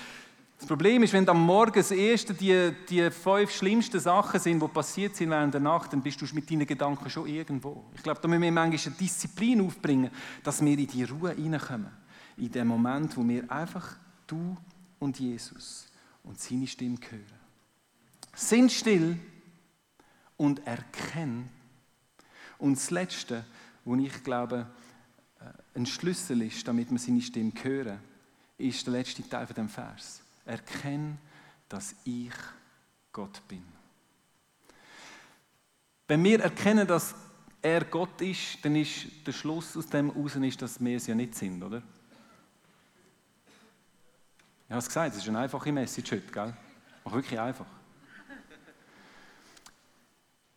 das 0.57 0.67
Problem 0.67 1.03
ist, 1.03 1.13
wenn 1.13 1.27
am 1.27 1.45
Morgen 1.45 1.73
das 1.73 1.91
erste 1.91 2.33
die, 2.33 2.71
die 2.89 3.11
fünf 3.11 3.51
schlimmsten 3.51 3.99
Sachen 3.99 4.39
sind, 4.39 4.61
die 4.61 4.67
passiert 4.67 5.15
sind 5.15 5.29
während 5.29 5.53
der 5.53 5.61
Nacht, 5.61 5.91
dann 5.91 6.01
bist 6.01 6.21
du 6.21 6.25
mit 6.33 6.49
deinen 6.49 6.65
Gedanken 6.65 7.09
schon 7.09 7.27
irgendwo. 7.27 7.83
Ich 7.95 8.03
glaube, 8.03 8.21
da 8.21 8.27
müssen 8.27 8.43
wir 8.43 8.51
manchmal 8.51 8.79
eine 8.85 8.95
Disziplin 8.95 9.61
aufbringen, 9.61 10.09
dass 10.43 10.63
wir 10.63 10.77
in 10.77 10.87
die 10.87 11.03
Ruhe 11.03 11.33
hineinkommen. 11.33 11.91
In 12.37 12.51
dem 12.51 12.67
Moment, 12.67 13.15
wo 13.17 13.27
wir 13.27 13.51
einfach 13.51 13.97
du 14.25 14.55
und 14.99 15.19
Jesus 15.19 15.87
und 16.23 16.39
seine 16.39 16.67
Stimme 16.67 16.97
hören. 17.09 17.39
Sind 18.33 18.71
still 18.71 19.17
und 20.37 20.65
erkennen. 20.65 21.49
Und 22.57 22.77
das 22.77 22.91
Letzte, 22.91 23.45
wo 23.85 23.95
ich 23.95 24.23
glaube, 24.23 24.67
äh, 25.39 25.77
ein 25.77 25.85
Schlüssel 25.85 26.41
ist, 26.41 26.67
damit 26.67 26.91
wir 26.91 26.99
seine 26.99 27.21
Stimme 27.21 27.51
hören, 27.61 27.99
ist 28.57 28.85
der 28.85 28.93
letzte 28.93 29.27
Teil 29.27 29.45
von 29.47 29.55
dem 29.55 29.69
Vers. 29.69 30.21
Erkenn, 30.45 31.17
dass 31.69 31.95
ich 32.05 32.31
Gott 33.11 33.41
bin. 33.47 33.63
Wenn 36.07 36.23
wir 36.23 36.41
erkennen, 36.41 36.87
dass 36.87 37.15
er 37.61 37.85
Gott 37.85 38.21
ist, 38.21 38.63
dann 38.63 38.75
ist 38.75 39.07
der 39.25 39.31
Schluss 39.31 39.75
aus 39.77 39.87
dem 39.87 40.13
heraus, 40.13 40.57
dass 40.57 40.83
wir 40.83 40.97
es 40.97 41.07
ja 41.07 41.15
nicht 41.15 41.35
sind, 41.35 41.63
oder? 41.63 41.81
Ich 44.65 44.71
habe 44.71 44.79
es 44.79 44.87
gesagt, 44.87 45.15
es 45.15 45.21
ist 45.21 45.29
eine 45.29 45.39
einfache 45.39 45.71
Message 45.71 46.11
heute, 46.11 46.31
gell? 46.31 46.53
Auch 47.03 47.13
wirklich 47.13 47.39
einfach. 47.39 47.65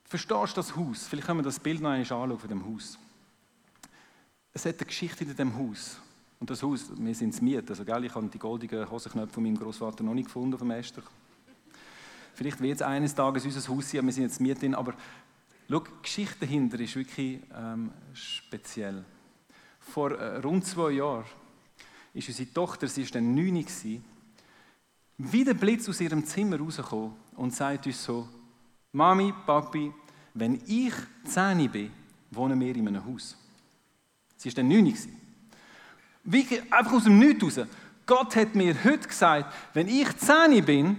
Verstehst 0.08 0.52
du 0.52 0.60
das 0.60 0.76
Haus? 0.76 1.06
Vielleicht 1.08 1.26
können 1.26 1.40
wir 1.40 1.44
das 1.44 1.58
Bild 1.58 1.80
noch 1.80 1.90
einmal 1.90 2.00
anschauen 2.00 2.38
von 2.38 2.48
dem 2.48 2.64
Haus. 2.64 2.98
Es 4.52 4.64
hat 4.64 4.76
eine 4.76 4.86
Geschichte 4.86 5.24
in 5.24 5.36
dem 5.36 5.56
Haus. 5.56 6.00
Und 6.38 6.48
das 6.48 6.62
Haus, 6.62 6.90
wir 6.96 7.14
sind 7.14 7.34
es 7.34 7.40
miet. 7.40 7.68
Also, 7.68 7.84
gell, 7.84 8.04
ich 8.04 8.14
habe 8.14 8.28
die 8.28 8.38
goldigen 8.38 8.88
Hosenknöpfe 8.88 9.34
von 9.34 9.42
meinem 9.42 9.58
Großvater 9.58 10.04
noch 10.04 10.14
nicht 10.14 10.26
gefunden 10.26 10.56
dem 10.56 10.70
Ester. 10.70 11.02
Vielleicht 12.34 12.60
wird 12.60 12.76
es 12.76 12.82
eines 12.82 13.14
Tages 13.14 13.44
unser 13.44 13.68
Haus 13.68 13.90
sein, 13.90 14.04
wir 14.04 14.12
sind 14.12 14.24
jetzt 14.24 14.40
miet 14.40 14.60
drin. 14.60 14.74
Aber 14.74 14.94
schau, 15.68 15.80
die 15.80 16.02
Geschichte 16.02 16.40
dahinter 16.40 16.78
ist 16.78 16.94
wirklich 16.94 17.40
ähm, 17.54 17.90
speziell. 18.12 19.04
Vor 19.80 20.12
äh, 20.12 20.36
rund 20.38 20.64
zwei 20.66 20.92
Jahren 20.92 21.24
ist 22.12 22.28
unsere 22.28 22.52
Tochter, 22.52 22.86
sie 22.86 23.04
war 23.04 23.10
dann 23.12 23.34
neun, 23.34 23.66
wie 25.18 25.44
der 25.44 25.54
Blitz 25.54 25.88
aus 25.88 26.00
ihrem 26.00 26.24
Zimmer 26.24 26.58
rausgekommen 26.58 27.12
und 27.36 27.54
sagt 27.54 27.86
uns 27.86 28.04
so, 28.04 28.28
Mami, 28.96 29.34
Papi, 29.44 29.92
wenn 30.32 30.58
ich 30.66 30.94
zehn 31.24 31.70
bin, 31.70 31.90
wohnen 32.30 32.58
wir 32.58 32.74
in 32.74 32.88
einem 32.88 33.04
Haus. 33.04 33.36
Sie 34.38 34.48
war 34.48 34.54
dann 34.54 34.68
neun. 34.68 34.90
Wie, 36.24 36.46
einfach 36.70 36.94
aus 36.94 37.04
dem 37.04 37.18
Nichts 37.18 37.58
raus. 37.58 37.66
Gott 38.06 38.34
hat 38.36 38.54
mir 38.54 38.74
heute 38.84 39.06
gesagt, 39.06 39.52
wenn 39.74 39.88
ich 39.88 40.16
zehn 40.16 40.64
bin, 40.64 40.98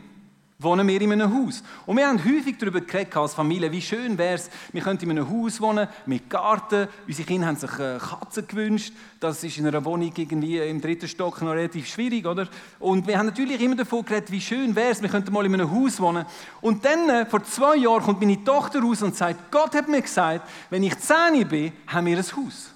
wohnen 0.59 0.87
wir 0.87 0.99
in 0.99 1.11
einem 1.11 1.33
Haus. 1.33 1.61
Und 1.85 1.97
wir 1.97 2.07
haben 2.07 2.23
häufig 2.23 2.57
darüber 2.57 2.81
geredet 2.81 3.15
als 3.15 3.35
Familie, 3.35 3.71
wie 3.71 3.81
schön 3.81 4.17
wäre 4.17 4.35
es, 4.35 4.49
wir 4.73 4.81
könnten 4.81 5.09
in 5.09 5.11
einem 5.11 5.29
Haus 5.29 5.61
wohnen, 5.61 5.87
mit 6.07 6.29
Garten. 6.29 6.87
Unsere 7.07 7.27
Kinder 7.27 7.47
haben 7.47 7.57
sich 7.57 7.71
äh, 7.79 7.99
Katzen 7.99 8.47
gewünscht. 8.47 8.93
Das 9.19 9.43
ist 9.43 9.57
in 9.57 9.67
einer 9.67 9.85
Wohnung 9.85 10.11
irgendwie 10.15 10.57
im 10.57 10.81
dritten 10.81 11.07
Stock 11.07 11.41
noch 11.41 11.51
relativ 11.51 11.87
schwierig, 11.87 12.25
oder? 12.25 12.47
Und 12.79 13.07
wir 13.07 13.19
haben 13.19 13.27
natürlich 13.27 13.61
immer 13.61 13.75
davon 13.75 14.03
geredet, 14.03 14.31
wie 14.31 14.41
schön 14.41 14.75
wäre 14.75 14.89
es, 14.89 15.01
wir 15.01 15.09
könnten 15.09 15.31
mal 15.31 15.45
in 15.45 15.53
einem 15.53 15.71
Haus 15.71 15.99
wohnen. 15.99 16.25
Und 16.61 16.83
dann, 16.83 17.07
äh, 17.09 17.25
vor 17.27 17.43
zwei 17.43 17.75
Jahren, 17.75 18.01
kommt 18.01 18.19
meine 18.19 18.43
Tochter 18.43 18.81
raus 18.81 19.03
und 19.03 19.15
sagt, 19.15 19.51
Gott 19.51 19.75
hat 19.75 19.87
mir 19.87 20.01
gesagt, 20.01 20.49
wenn 20.71 20.81
ich 20.81 20.97
zehn 20.97 21.47
bin, 21.47 21.71
haben 21.85 22.07
wir 22.07 22.17
ein 22.17 22.23
Haus. 22.23 22.73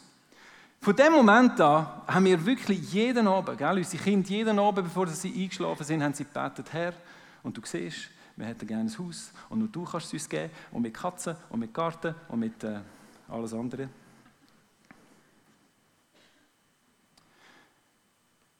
Von 0.84 0.96
dem 0.96 1.14
Moment 1.14 1.60
an 1.62 1.88
haben 2.08 2.26
wir 2.26 2.44
wirklich 2.44 2.92
jeden 2.92 3.28
Abend, 3.28 3.58
gell, 3.58 3.78
unsere 3.78 4.04
Kinder 4.04 4.28
jeden 4.30 4.58
Abend, 4.60 4.88
bevor 4.88 5.08
sie 5.08 5.32
eingeschlafen 5.32 5.84
sind, 5.84 6.04
haben 6.04 6.14
sie 6.14 6.26
gebetet, 6.26 6.66
Herr, 6.72 6.94
und 7.44 7.58
du 7.58 7.62
siehst, 7.66 8.10
wir 8.36 8.46
hätten 8.46 8.68
gerne 8.68 8.90
ein 8.90 8.98
Haus 8.98 9.32
und 9.50 9.60
nur 9.60 9.68
du 9.68 9.84
kannst 9.84 10.08
es 10.08 10.14
uns 10.14 10.30
geben 10.30 10.52
und 10.72 10.82
mit 10.82 10.94
Katzen 10.94 11.36
und 11.50 11.60
mit 11.60 11.74
Garten 11.74 12.16
und 12.30 12.40
mit 12.40 12.64
äh, 12.64 12.82
alles 13.28 13.54
andere. 13.54 13.90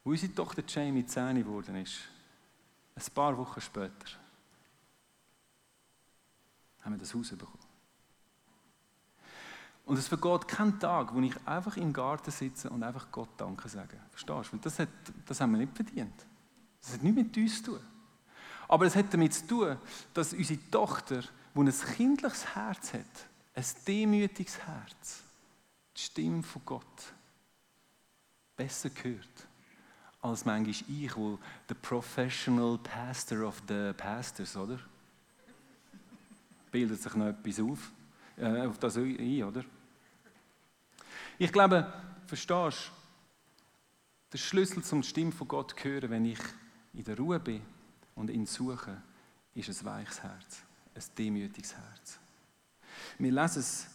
Wo 0.04 0.10
unsere 0.12 0.34
Tochter 0.34 0.64
Jamie 0.68 1.06
10 1.06 1.38
geworden 1.38 1.76
ist, 1.76 2.00
ein 2.96 3.14
paar 3.14 3.38
Wochen 3.38 3.62
später, 3.62 4.08
haben 6.82 6.94
wir 6.94 7.00
das 7.00 7.14
Haus 7.14 7.30
bekommen. 7.30 7.60
Und 9.86 9.98
es 9.98 10.08
vergeht 10.08 10.48
kein 10.48 10.80
Tag, 10.80 11.14
wo 11.14 11.20
ich 11.20 11.36
einfach 11.46 11.76
im 11.78 11.92
Garten 11.92 12.32
sitze 12.32 12.70
und 12.70 12.84
einfach 12.84 13.12
Gott 13.12 13.30
Danke 13.38 13.68
sage. 13.68 13.98
Verstehst 14.12 14.54
du? 14.54 14.58
das, 14.58 14.80
hat, 14.80 14.90
das 15.26 15.42
haben 15.42 15.52
wir 15.52 15.58
nicht 15.58 15.76
verdient. 15.76 16.26
Das 16.82 16.94
hat 16.94 17.04
nichts 17.04 17.18
mit 17.18 17.38
uns 17.38 17.64
zu 17.64 17.72
tun. 17.72 17.91
Aber 18.72 18.86
es 18.86 18.96
hat 18.96 19.14
damit 19.14 19.34
zu 19.34 19.48
tun, 19.48 19.78
dass 20.14 20.32
unsere 20.32 20.58
Tochter, 20.72 21.24
die 21.54 21.60
ein 21.60 21.74
kindliches 21.98 22.56
Herz 22.56 22.94
hat, 22.94 23.28
ein 23.54 23.66
demütiges 23.86 24.60
Herz, 24.60 25.24
die 25.94 26.02
Stimme 26.02 26.42
von 26.42 26.62
Gott 26.66 27.14
besser 28.56 28.90
hört 29.04 29.48
als 30.22 30.46
manchmal 30.46 30.76
ich, 30.88 31.18
wo 31.18 31.38
der 31.68 31.76
Professional 31.76 32.78
Pastor 32.78 33.46
of 33.46 33.62
the 33.68 33.92
Pastors, 33.98 34.56
oder? 34.56 34.80
Bildet 36.72 37.02
sich 37.02 37.14
noch 37.16 37.26
etwas 37.26 37.60
auf, 37.60 37.92
äh, 38.38 38.68
auf 38.68 38.78
das 38.78 38.96
ein, 38.96 39.44
oder? 39.44 39.66
Ich 41.40 41.52
glaube, 41.52 41.92
verstehst 42.26 42.88
du, 42.88 44.32
der 44.32 44.38
Schlüssel 44.38 44.82
zum 44.82 45.04
Stimme 45.04 45.34
von 45.34 45.48
Gott 45.50 45.76
hören, 45.84 46.10
wenn 46.10 46.24
ich 46.24 46.40
in 46.94 47.04
der 47.04 47.18
Ruhe 47.18 47.40
bin 47.40 47.62
und 48.16 48.30
ihn 48.30 48.46
suche, 48.46 49.02
ist 49.56 49.70
ein 49.70 49.86
weiches 49.86 50.24
Herz, 50.24 50.64
ein 50.96 51.04
demütiges 51.18 51.76
Herz. 51.76 52.20
Wir 53.18 53.32
lesen 53.32 53.60
es 53.60 53.88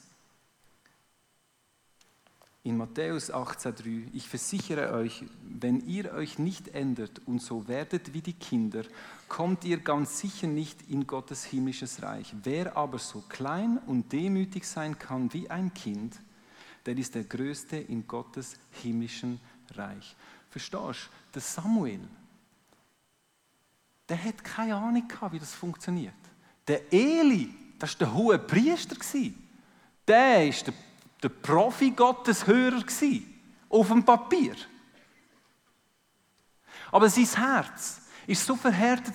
in 2.66 2.76
Matthäus 2.76 3.33
18,3, 3.33 4.09
ich 4.12 4.29
versichere 4.29 4.92
euch, 4.92 5.24
wenn 5.40 5.87
ihr 5.87 6.12
euch 6.12 6.40
nicht 6.40 6.66
ändert 6.74 7.20
und 7.24 7.40
so 7.40 7.68
werdet 7.68 8.12
wie 8.12 8.20
die 8.20 8.33
Kinder, 8.33 8.83
kommt 9.29 9.64
ihr 9.64 9.79
ganz 9.79 10.18
sicher 10.18 10.48
nicht 10.48 10.83
in 10.90 11.07
Gottes 11.07 11.44
himmlisches 11.44 12.02
Reich. 12.02 12.35
Wer 12.42 12.76
aber 12.76 12.98
so 12.98 13.22
klein 13.29 13.79
und 13.87 14.12
demütig 14.12 14.66
sein 14.66 14.98
kann 14.98 15.33
wie 15.33 15.48
ein 15.48 15.72
Kind, 15.74 16.18
der 16.85 16.98
ist 16.98 17.14
der 17.14 17.22
Größte 17.22 17.76
in 17.76 18.07
Gottes 18.09 18.57
himmlischen 18.83 19.40
Reich. 19.76 20.16
Verstehst 20.50 20.83
du? 20.83 21.33
Der 21.35 21.42
Samuel, 21.42 22.00
der 24.09 24.23
hat 24.23 24.45
keine 24.45 24.77
Ahnung 24.77 25.07
gehabt, 25.07 25.33
wie 25.33 25.38
das 25.38 25.55
funktioniert. 25.55 26.14
Der 26.66 26.92
Eli, 26.92 27.53
das 27.79 27.92
war 27.92 28.07
der 28.07 28.14
hohe 28.14 28.38
Priester. 28.38 28.97
Der 30.07 30.47
war 30.47 30.55
der, 30.64 30.75
der 31.23 31.29
Profi-Gotteshörer 31.29 32.85
auf 33.69 33.88
dem 33.88 34.05
Papier. 34.05 34.55
Aber 36.92 37.11
sein 37.11 37.27
Herz 37.27 38.01
war 38.27 38.35
so 38.35 38.57
verhärtet 38.57 39.14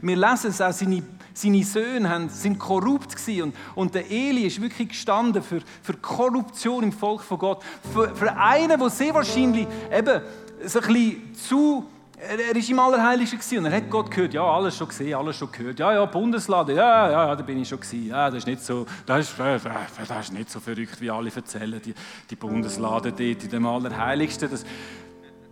Wir 0.00 0.16
lesen 0.16 0.50
es 0.50 0.60
auch, 0.60 0.72
seine, 0.72 1.02
seine 1.34 1.64
Söhne 1.64 2.28
sind 2.30 2.58
korrupt 2.58 3.16
und, 3.42 3.54
und 3.74 3.94
der 3.94 4.10
Eli 4.10 4.46
ist 4.46 4.60
wirklich 4.60 4.90
gestanden 4.90 5.42
für, 5.42 5.60
für 5.82 5.94
Korruption 5.94 6.84
im 6.84 6.92
Volk 6.92 7.22
von 7.22 7.38
Gott. 7.38 7.64
Für, 7.92 8.14
für 8.14 8.36
einen, 8.36 8.78
der 8.78 8.90
sehr 8.90 9.14
wahrscheinlich 9.14 9.66
eben 9.92 10.22
so 10.64 10.80
ein 10.80 10.86
bisschen 10.86 11.34
zu 11.34 11.86
Er, 12.22 12.54
ist 12.54 12.68
im 12.68 12.78
Allerheiligsten 12.78 13.58
und 13.58 13.64
er 13.64 13.76
hat 13.78 13.88
Gott 13.88 14.10
gehört, 14.10 14.34
ja, 14.34 14.42
alles 14.42 14.76
schon 14.76 14.88
gesehen, 14.88 15.14
alles 15.14 15.36
schon 15.36 15.50
gehört. 15.50 15.78
Ja, 15.78 15.94
ja, 15.94 16.04
Bundeslade, 16.04 16.74
ja, 16.74 17.10
ja, 17.10 17.26
ja, 17.28 17.36
da 17.36 17.42
bin 17.42 17.62
ich 17.62 17.68
schon 17.68 17.80
gewesen. 17.80 18.08
Ja, 18.08 18.28
das 18.28 18.40
ist 18.40 18.46
nicht 18.46 18.62
so, 18.62 18.84
das 19.06 19.30
ist, 19.30 19.38
das 19.38 20.26
ist 20.26 20.32
nicht 20.32 20.50
so 20.50 20.60
verrückt, 20.60 21.00
wie 21.00 21.10
alle 21.10 21.32
erzählen, 21.34 21.80
die, 21.80 21.94
die 22.28 22.36
Bundeslade 22.36 23.10
dort 23.12 23.20
in 23.20 23.50
dem 23.50 23.64
Allerheiligsten. 23.64 24.50
Das, 24.50 24.66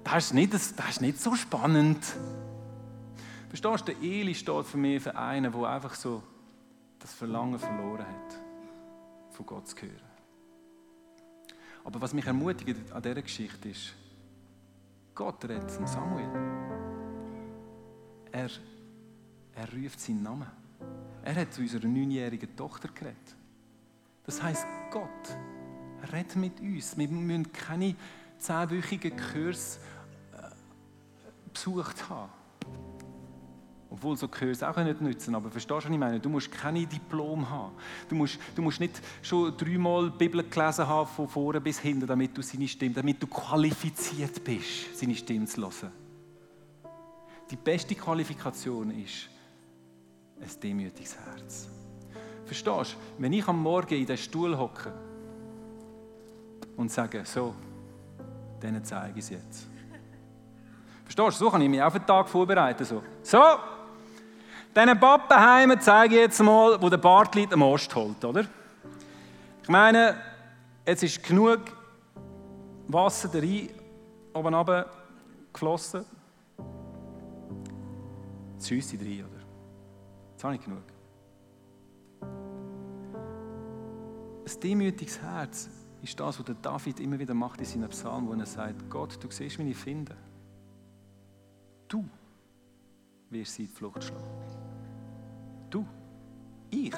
das, 0.04 0.24
ist 0.26 0.34
nicht, 0.34 0.52
das, 0.52 0.74
das 0.74 0.90
ist 0.90 1.00
nicht 1.00 1.18
so 1.18 1.34
spannend. 1.34 2.04
Verstehst 3.48 3.88
du, 3.88 3.92
der 3.94 4.02
Eli 4.02 4.34
steht 4.34 4.66
für 4.66 4.76
mich 4.76 5.02
für 5.02 5.16
einen, 5.16 5.50
der 5.50 5.62
einfach 5.70 5.94
so 5.94 6.22
das 6.98 7.14
Verlangen 7.14 7.58
verloren 7.58 8.04
hat, 8.06 8.40
von 9.30 9.46
Gott 9.46 9.68
zu 9.68 9.76
hören. 9.76 9.94
Aber 11.82 12.02
was 12.02 12.12
mich 12.12 12.26
ermutigt 12.26 12.92
an 12.92 13.00
dieser 13.00 13.22
Geschichte 13.22 13.70
ist, 13.70 13.94
Gott 15.18 15.44
redet 15.46 15.68
Samuel. 15.88 16.30
Er, 18.30 18.48
er 19.56 19.72
ruft 19.72 19.98
seinen 19.98 20.22
Namen. 20.22 20.46
Er 21.24 21.34
hat 21.34 21.52
zu 21.52 21.60
unserer 21.60 21.88
neunjährigen 21.88 22.54
Tochter 22.54 22.86
geredet. 22.86 23.36
Das 24.22 24.40
heißt, 24.40 24.64
Gott 24.92 25.36
redet 26.12 26.36
mit 26.36 26.60
uns. 26.60 26.96
Wir 26.96 27.08
müssen 27.08 27.52
keine 27.52 27.96
zehnwöchigen 28.38 29.16
Kurs 29.16 29.80
äh, 30.34 30.50
besucht 31.52 32.08
haben. 32.08 32.30
Obwohl 33.98 34.16
so 34.16 34.28
Kurse 34.28 34.70
auch 34.70 34.76
nicht 34.76 35.00
nützen, 35.00 35.34
aber 35.34 35.50
verstehst 35.50 35.70
du, 35.72 35.74
was 35.74 35.84
ich 35.92 35.98
meine? 35.98 36.20
Du 36.20 36.28
musst 36.28 36.52
keine 36.52 36.86
Diplom 36.86 37.50
haben. 37.50 37.72
Du 38.08 38.14
musst, 38.14 38.38
du 38.54 38.62
musst 38.62 38.78
nicht 38.78 39.02
schon 39.20 39.56
dreimal 39.56 40.08
die 40.08 40.16
Bibel 40.16 40.44
gelesen 40.44 40.86
haben, 40.86 41.08
von 41.08 41.26
vorne 41.26 41.60
bis 41.60 41.80
hinten, 41.80 42.06
damit 42.06 42.36
du 42.36 42.40
seine 42.40 42.68
Stimme, 42.68 42.94
damit 42.94 43.20
du 43.20 43.26
qualifiziert 43.26 44.44
bist, 44.44 44.96
seine 44.96 45.16
Stimme 45.16 45.46
zu 45.46 45.62
hören. 45.62 45.90
Die 47.50 47.56
beste 47.56 47.96
Qualifikation 47.96 48.92
ist 48.92 49.28
ein 50.40 50.60
demütiges 50.62 51.16
Herz. 51.18 51.68
Verstehst 52.44 52.92
du? 52.92 53.20
Wenn 53.20 53.32
ich 53.32 53.48
am 53.48 53.60
Morgen 53.60 53.94
in 53.94 54.06
den 54.06 54.16
Stuhl 54.16 54.56
hocke 54.56 54.92
und 56.76 56.88
sage, 56.92 57.24
so, 57.24 57.52
denen 58.62 58.84
zeige 58.84 59.18
ich 59.18 59.24
es 59.24 59.30
jetzt. 59.30 59.66
Verstehst 61.02 61.40
du? 61.40 61.44
So 61.46 61.50
kann 61.50 61.62
ich 61.62 61.68
mich 61.68 61.82
auf 61.82 61.94
den 61.94 62.06
Tag 62.06 62.28
vorbereiten. 62.28 62.84
So, 62.84 63.02
so 63.22 63.42
diesen 64.76 65.00
Pappenheimen 65.00 65.80
zeige 65.80 66.14
ich 66.14 66.20
jetzt 66.20 66.40
mal, 66.40 66.80
wo 66.80 66.88
der 66.88 66.98
Bartlied 66.98 67.52
am 67.52 67.62
Ost 67.62 67.94
holt, 67.94 68.24
oder? 68.24 68.44
Ich 69.62 69.68
meine, 69.68 70.16
jetzt 70.86 71.02
ist 71.02 71.22
genug 71.22 71.60
Wasser 72.86 73.28
da 73.28 73.38
rein, 73.38 73.68
oben 74.32 74.54
runter 74.54 74.86
geflossen. 75.52 76.04
Sie 78.56 78.78
rein, 78.78 79.24
oder? 79.24 79.42
Jetzt 80.32 80.44
habe 80.44 80.54
ich 80.54 80.64
genug. 80.64 80.82
Ein 84.44 84.60
demütiges 84.62 85.20
Herz 85.20 85.68
ist 86.02 86.18
das, 86.18 86.38
was 86.38 86.46
der 86.46 86.54
David 86.54 87.00
immer 87.00 87.18
wieder 87.18 87.34
macht 87.34 87.60
in 87.60 87.66
seinen 87.66 87.88
Psalmen, 87.90 88.28
wo 88.28 88.34
er 88.34 88.46
sagt, 88.46 88.88
Gott, 88.88 89.22
du 89.22 89.30
siehst, 89.30 89.58
ich 89.58 89.76
finde. 89.76 90.16
Du 91.86 92.08
wirst 93.30 93.54
sie 93.54 93.62
in 93.62 93.68
die 93.68 93.74
Flucht 93.74 94.04
schlagen. 94.04 94.24
Du. 95.70 95.86
Ich. 96.70 96.94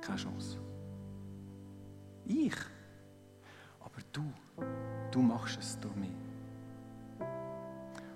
Keine 0.00 0.18
Chance. 0.18 0.58
Ich. 2.24 2.56
Aber 3.80 4.00
du. 4.12 4.22
Du 5.10 5.20
machst 5.20 5.58
es 5.58 5.78
durch 5.78 5.94
mich. 5.96 6.10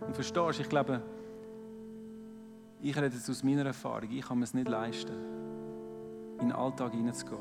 Und 0.01 0.15
verstehst 0.15 0.61
ich 0.61 0.69
glaube, 0.69 1.03
ich 2.83 2.95
rede 2.97 3.17
jetzt 3.17 3.31
aus 3.31 3.43
meiner 3.43 3.65
Erfahrung, 3.65 4.11
ich 4.11 4.25
kann 4.25 4.39
mir 4.39 4.45
es 4.45 4.53
nicht 4.53 4.69
leisten, 4.69 5.15
in 6.41 6.49
den 6.49 6.53
Alltag 6.53 6.93
hineinzugehen, 6.93 7.41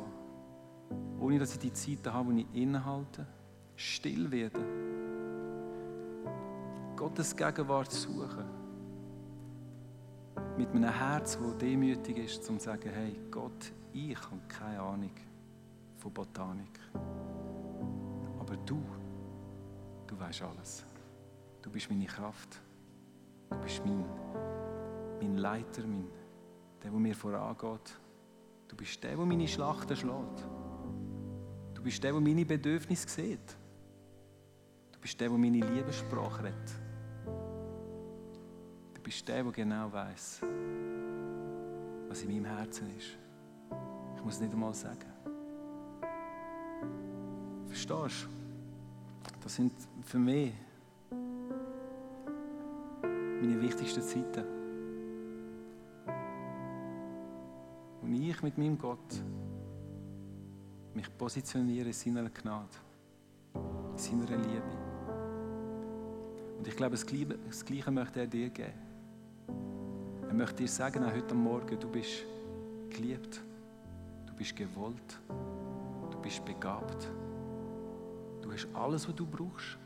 ohne 1.19 1.39
dass 1.39 1.53
ich 1.53 1.60
die 1.60 1.73
Zeiten 1.73 2.13
habe, 2.13 2.29
wo 2.29 2.38
ich 2.38 2.47
innehalte, 2.53 3.27
still 3.75 4.32
werde, 4.32 4.62
Gottes 6.95 7.36
Gegenwart 7.36 7.91
suchen 7.91 8.62
mit 10.58 10.69
einem 10.69 10.91
Herz, 10.91 11.38
das 11.38 11.58
demütig 11.58 12.17
ist, 12.17 12.50
um 12.50 12.60
zu 12.60 12.65
sagen, 12.65 12.89
hey 12.89 13.19
Gott, 13.32 13.72
ich 13.91 14.15
habe 14.15 14.41
keine 14.48 14.80
Ahnung 14.82 15.12
von 15.98 16.13
Botanik. 16.13 16.80
Aber 18.39 18.58
du, 18.65 18.82
du 20.08 20.19
weißt 20.19 20.43
alles. 20.43 20.86
Du 21.62 21.69
bist 21.69 21.89
meine 21.89 22.06
Kraft. 22.06 22.62
Du 23.50 23.58
bist 23.58 23.82
mein, 23.86 24.06
mein 25.22 25.38
Leiter, 25.38 25.82
mein, 25.88 26.08
der, 26.84 26.91
der 26.91 27.00
mir 27.00 27.15
vorangeht. 27.15 27.98
Du 28.67 28.76
bist 28.76 29.04
der, 29.04 29.15
der 29.15 29.26
meine 29.26 29.48
Schlachten 29.48 29.96
schlägt. 29.96 30.48
Du 31.74 31.82
bist 31.82 32.04
der, 32.04 32.12
der 32.12 32.22
meine 32.22 32.46
Bedürfnisse 32.46 33.08
sieht. 33.08 33.58
Du 34.91 35.00
bist 35.00 35.19
der, 35.19 35.30
der 35.30 35.38
meine 35.38 35.60
Liebessprache 35.60 36.43
redet 36.43 36.83
bist 39.13 39.28
der, 39.28 39.43
der 39.43 39.52
genau 39.52 39.93
weiß, 39.93 40.41
was 42.08 42.23
in 42.23 42.32
meinem 42.32 42.45
Herzen 42.45 42.88
ist. 42.97 43.15
Ich 44.15 44.23
muss 44.23 44.36
es 44.36 44.41
nicht 44.41 44.54
einmal 44.54 44.73
sagen. 44.73 45.06
Verstehst 47.67 48.23
du? 48.23 48.28
Das 49.43 49.56
sind 49.56 49.71
für 50.04 50.17
mich 50.17 50.52
meine 53.39 53.62
wichtigsten 53.62 54.02
Zeiten. 54.02 54.45
Und 58.02 58.13
ich 58.13 58.41
mit 58.41 58.58
meinem 58.58 58.80
Gott 58.80 59.21
mich 60.95 61.15
positioniere 61.15 61.88
in 61.88 61.93
seiner 61.93 62.30
Gnade, 62.32 62.67
in 63.54 63.97
seiner 63.97 64.38
Liebe. 64.38 64.78
Und 66.58 66.67
ich 66.67 66.76
glaube, 66.76 66.95
das 66.95 67.06
Gleiche, 67.06 67.91
möchte 67.91 68.21
er 68.21 68.28
dir 68.28 68.49
geben. 68.49 68.83
Ich 70.34 70.39
möchte 70.39 70.63
dir 70.63 70.67
sagen, 70.67 71.04
auch 71.04 71.13
heute 71.13 71.36
Morgen, 71.36 71.80
du 71.80 71.88
bist 71.88 72.24
geliebt, 72.89 73.39
du 74.26 74.34
bist 74.34 74.56
gewollt, 74.56 75.19
du 76.10 76.17
bist 76.19 76.43
begabt. 76.43 77.08
Du 78.41 78.52
hast 78.52 78.67
alles, 78.74 79.08
was 79.08 79.13
du 79.13 79.28
brauchst. 79.28 79.78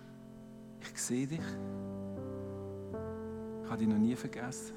Ich 0.79 1.01
sehe 1.01 1.27
dich. 1.27 1.41
Ich 3.61 3.69
habe 3.69 3.77
dich 3.77 3.89
noch 3.89 3.97
nie 3.97 4.15
vergessen. 4.15 4.73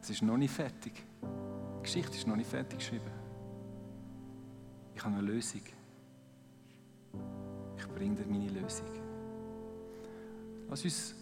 Es 0.00 0.08
ist 0.08 0.22
noch 0.22 0.38
nicht 0.38 0.54
fertig. 0.54 0.94
Die 1.20 1.82
Geschichte 1.82 2.16
ist 2.16 2.26
noch 2.26 2.36
nicht 2.36 2.48
fertig 2.48 2.78
geschrieben. 2.78 3.10
Ich 4.94 5.04
habe 5.04 5.14
eine 5.14 5.26
Lösung. 5.26 5.60
Ich 7.76 7.88
bringe 7.88 8.14
dir 8.14 8.26
meine 8.26 8.48
Lösung. 8.48 8.88
Lass 10.70 10.82
uns 10.84 11.17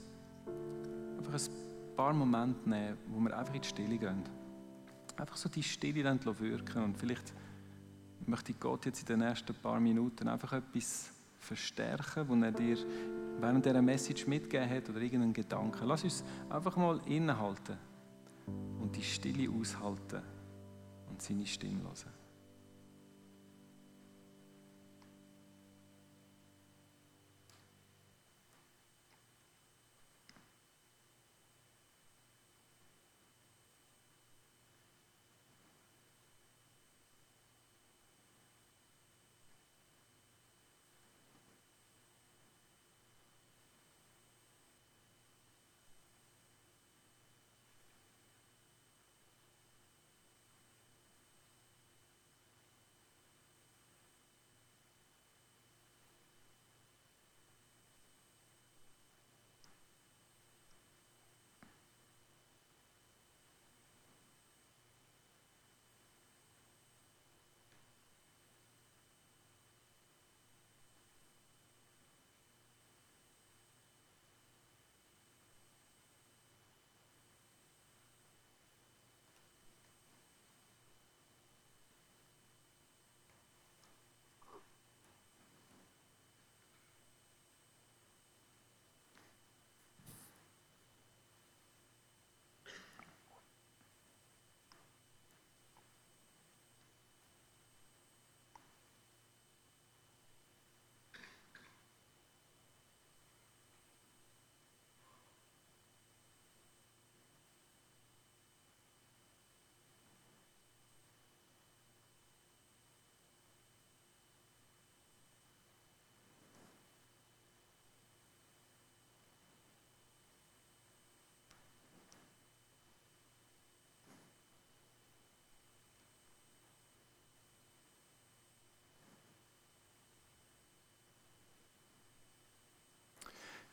paar 1.96 2.12
Momente 2.12 2.68
nehmen, 2.68 2.98
wo 3.08 3.20
wir 3.20 3.36
einfach 3.36 3.54
in 3.54 3.62
die 3.62 3.68
Stille 3.68 3.98
gehen. 3.98 4.22
Einfach 5.16 5.36
so 5.36 5.48
die 5.48 5.62
Stille 5.62 6.02
dann 6.02 6.20
wirken 6.24 6.84
und 6.84 6.98
vielleicht 6.98 7.32
möchte 8.26 8.52
Gott 8.54 8.86
jetzt 8.86 9.00
in 9.00 9.18
den 9.18 9.28
nächsten 9.28 9.54
paar 9.54 9.80
Minuten 9.80 10.28
einfach 10.28 10.52
etwas 10.52 11.10
verstärken, 11.38 12.28
was 12.28 12.42
er 12.42 12.52
dir 12.52 12.76
während 13.40 13.64
dieser 13.64 13.82
Message 13.82 14.26
mitgegeben 14.26 14.70
hat 14.70 14.88
oder 14.88 15.00
irgendeinen 15.00 15.32
Gedanken. 15.32 15.86
Lass 15.86 16.04
uns 16.04 16.24
einfach 16.50 16.76
mal 16.76 17.00
innehalten 17.06 17.76
und 18.80 18.94
die 18.96 19.02
Stille 19.02 19.50
aushalten 19.50 20.22
und 21.08 21.20
seine 21.22 21.46
Stimme 21.46 21.82
hören. 21.82 22.15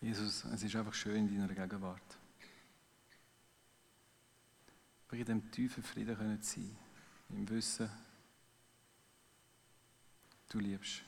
Jesus, 0.03 0.43
es 0.43 0.61
ist 0.61 0.75
einfach 0.75 0.93
schön 0.93 1.29
in 1.29 1.39
deiner 1.39 1.53
Gegenwart. 1.53 2.17
Aber 5.07 5.15
in 5.15 5.23
diesem 5.23 5.49
tiefen 5.49 5.81
Frieden 5.81 6.17
können 6.17 6.41
sein, 6.41 6.75
im 7.29 7.49
Wissen, 7.49 7.89
du 10.49 10.59
liebst 10.59 11.03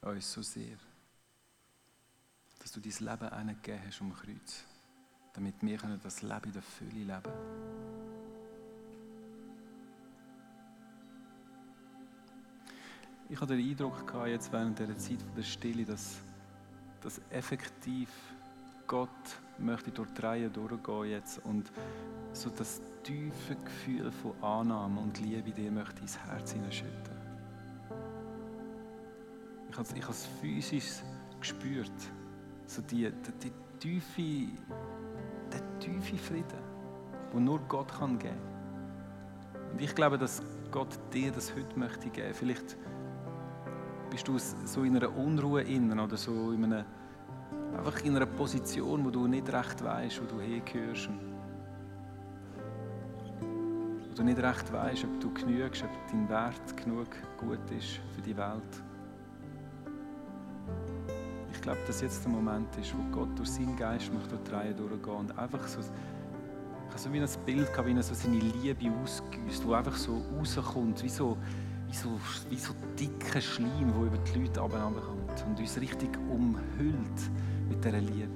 uns 0.00 0.32
so 0.32 0.40
sehr, 0.40 0.78
dass 2.60 2.72
du 2.72 2.80
dein 2.80 2.92
Leben 2.92 3.28
angegeben 3.28 3.82
hast 3.86 4.00
um 4.00 4.14
Kreuz, 4.14 4.64
damit 5.34 5.56
wir 5.60 5.76
das 5.76 6.22
Leben 6.22 6.44
in 6.44 6.52
der 6.52 6.62
Fülle 6.62 6.90
leben 6.92 7.22
können. 7.22 7.74
Ich 13.28 13.38
hatte 13.38 13.54
den 13.54 13.68
Eindruck 13.68 14.14
jetzt 14.26 14.50
während 14.50 14.78
dieser 14.78 14.96
Zeit 14.96 15.18
der 15.36 15.42
Stille, 15.42 15.84
dass, 15.84 16.22
dass 17.04 17.20
effektiv 17.30 18.08
Gott 18.86 19.08
möchte 19.58 19.90
durch 19.90 20.10
die 20.14 20.22
Reihe 20.22 20.50
durchgehen 20.50 21.04
jetzt 21.04 21.38
und 21.44 21.70
so 22.32 22.50
das 22.50 22.80
tiefe 23.02 23.56
Gefühl 23.64 24.10
von 24.10 24.32
Annahme 24.42 25.00
und 25.00 25.20
Liebe 25.20 25.52
dir 25.52 25.70
möchte 25.70 26.00
ins 26.00 26.18
Herz 26.18 26.52
hineinschütten. 26.52 27.14
Ich 29.70 29.76
habe, 29.76 29.88
ich 29.94 30.02
habe 30.02 30.12
es 30.12 30.26
physisch 30.40 31.02
gespürt, 31.38 31.92
so 32.66 32.82
die, 32.82 33.10
die, 33.10 33.32
die 33.42 33.52
tiefe, 33.78 34.52
der 35.52 35.78
tiefe 35.78 36.16
Frieden, 36.16 36.58
den 37.32 37.44
nur 37.44 37.60
Gott 37.68 37.92
kann 37.92 38.18
geben 38.18 38.34
kann. 38.34 39.72
Und 39.72 39.80
ich 39.80 39.94
glaube, 39.94 40.16
dass 40.16 40.42
Gott 40.70 40.98
dir 41.12 41.32
das 41.32 41.54
heute 41.54 41.78
möchte 41.78 42.08
geben. 42.08 42.32
Vielleicht 42.32 42.76
bist 44.14 44.28
du 44.28 44.38
so 44.38 44.84
in 44.84 44.94
einer 44.94 45.12
Unruhe 45.16 45.62
innen 45.62 45.98
oder 45.98 46.16
so 46.16 46.52
in 46.52 46.64
einer, 46.64 46.84
einfach 47.76 48.00
in 48.04 48.14
einer 48.14 48.26
Position, 48.26 49.04
wo 49.04 49.10
du 49.10 49.26
nicht 49.26 49.52
recht 49.52 49.82
weißt, 49.82 50.22
wo 50.22 50.26
du 50.26 50.40
hingehörst. 50.40 51.08
Wo 53.40 54.14
du 54.14 54.22
nicht 54.22 54.38
recht 54.38 54.72
weißt, 54.72 55.04
ob 55.04 55.20
du 55.20 55.34
genügst, 55.34 55.82
ob 55.82 55.90
dein 56.12 56.28
Wert 56.28 56.76
genug 56.76 57.08
gut 57.38 57.68
ist 57.76 57.98
für 58.14 58.22
die 58.22 58.36
Welt. 58.36 58.82
Ich 61.52 61.60
glaube, 61.60 61.80
dass 61.84 62.00
jetzt 62.00 62.24
der 62.24 62.30
Moment 62.30 62.68
ist, 62.76 62.94
wo 62.96 63.02
Gott 63.10 63.36
durch 63.36 63.50
seinen 63.50 63.74
Geist 63.74 64.12
durch 64.12 64.42
die 64.46 64.50
Reihe 64.52 64.74
durchgehen 64.74 65.12
und 65.12 65.36
einfach 65.36 65.66
so 65.66 65.80
ich 65.80 66.90
habe 66.90 66.98
so 66.98 67.12
wie 67.12 67.18
ein 67.20 67.44
Bild 67.44 67.72
gehabt, 67.72 67.88
wie 67.88 67.96
er 67.96 68.02
so 68.04 68.14
seine 68.14 68.38
Liebe 68.38 68.92
ausgüsst, 69.02 69.66
wo 69.66 69.72
einfach 69.72 69.96
so 69.96 70.22
rauskommt, 70.38 71.02
wie 71.02 71.08
so, 71.08 71.36
wie 71.94 72.00
so, 72.00 72.20
wie 72.50 72.56
so 72.56 72.72
dicker 72.98 73.40
Schleim, 73.40 73.92
der 73.92 74.06
über 74.06 74.18
die 74.18 74.40
Leute 74.40 74.60
runterkommt 74.60 75.44
und 75.46 75.60
uns 75.60 75.80
richtig 75.80 76.10
umhüllt 76.28 77.30
mit 77.68 77.84
dieser 77.84 78.00
Liebe. 78.00 78.28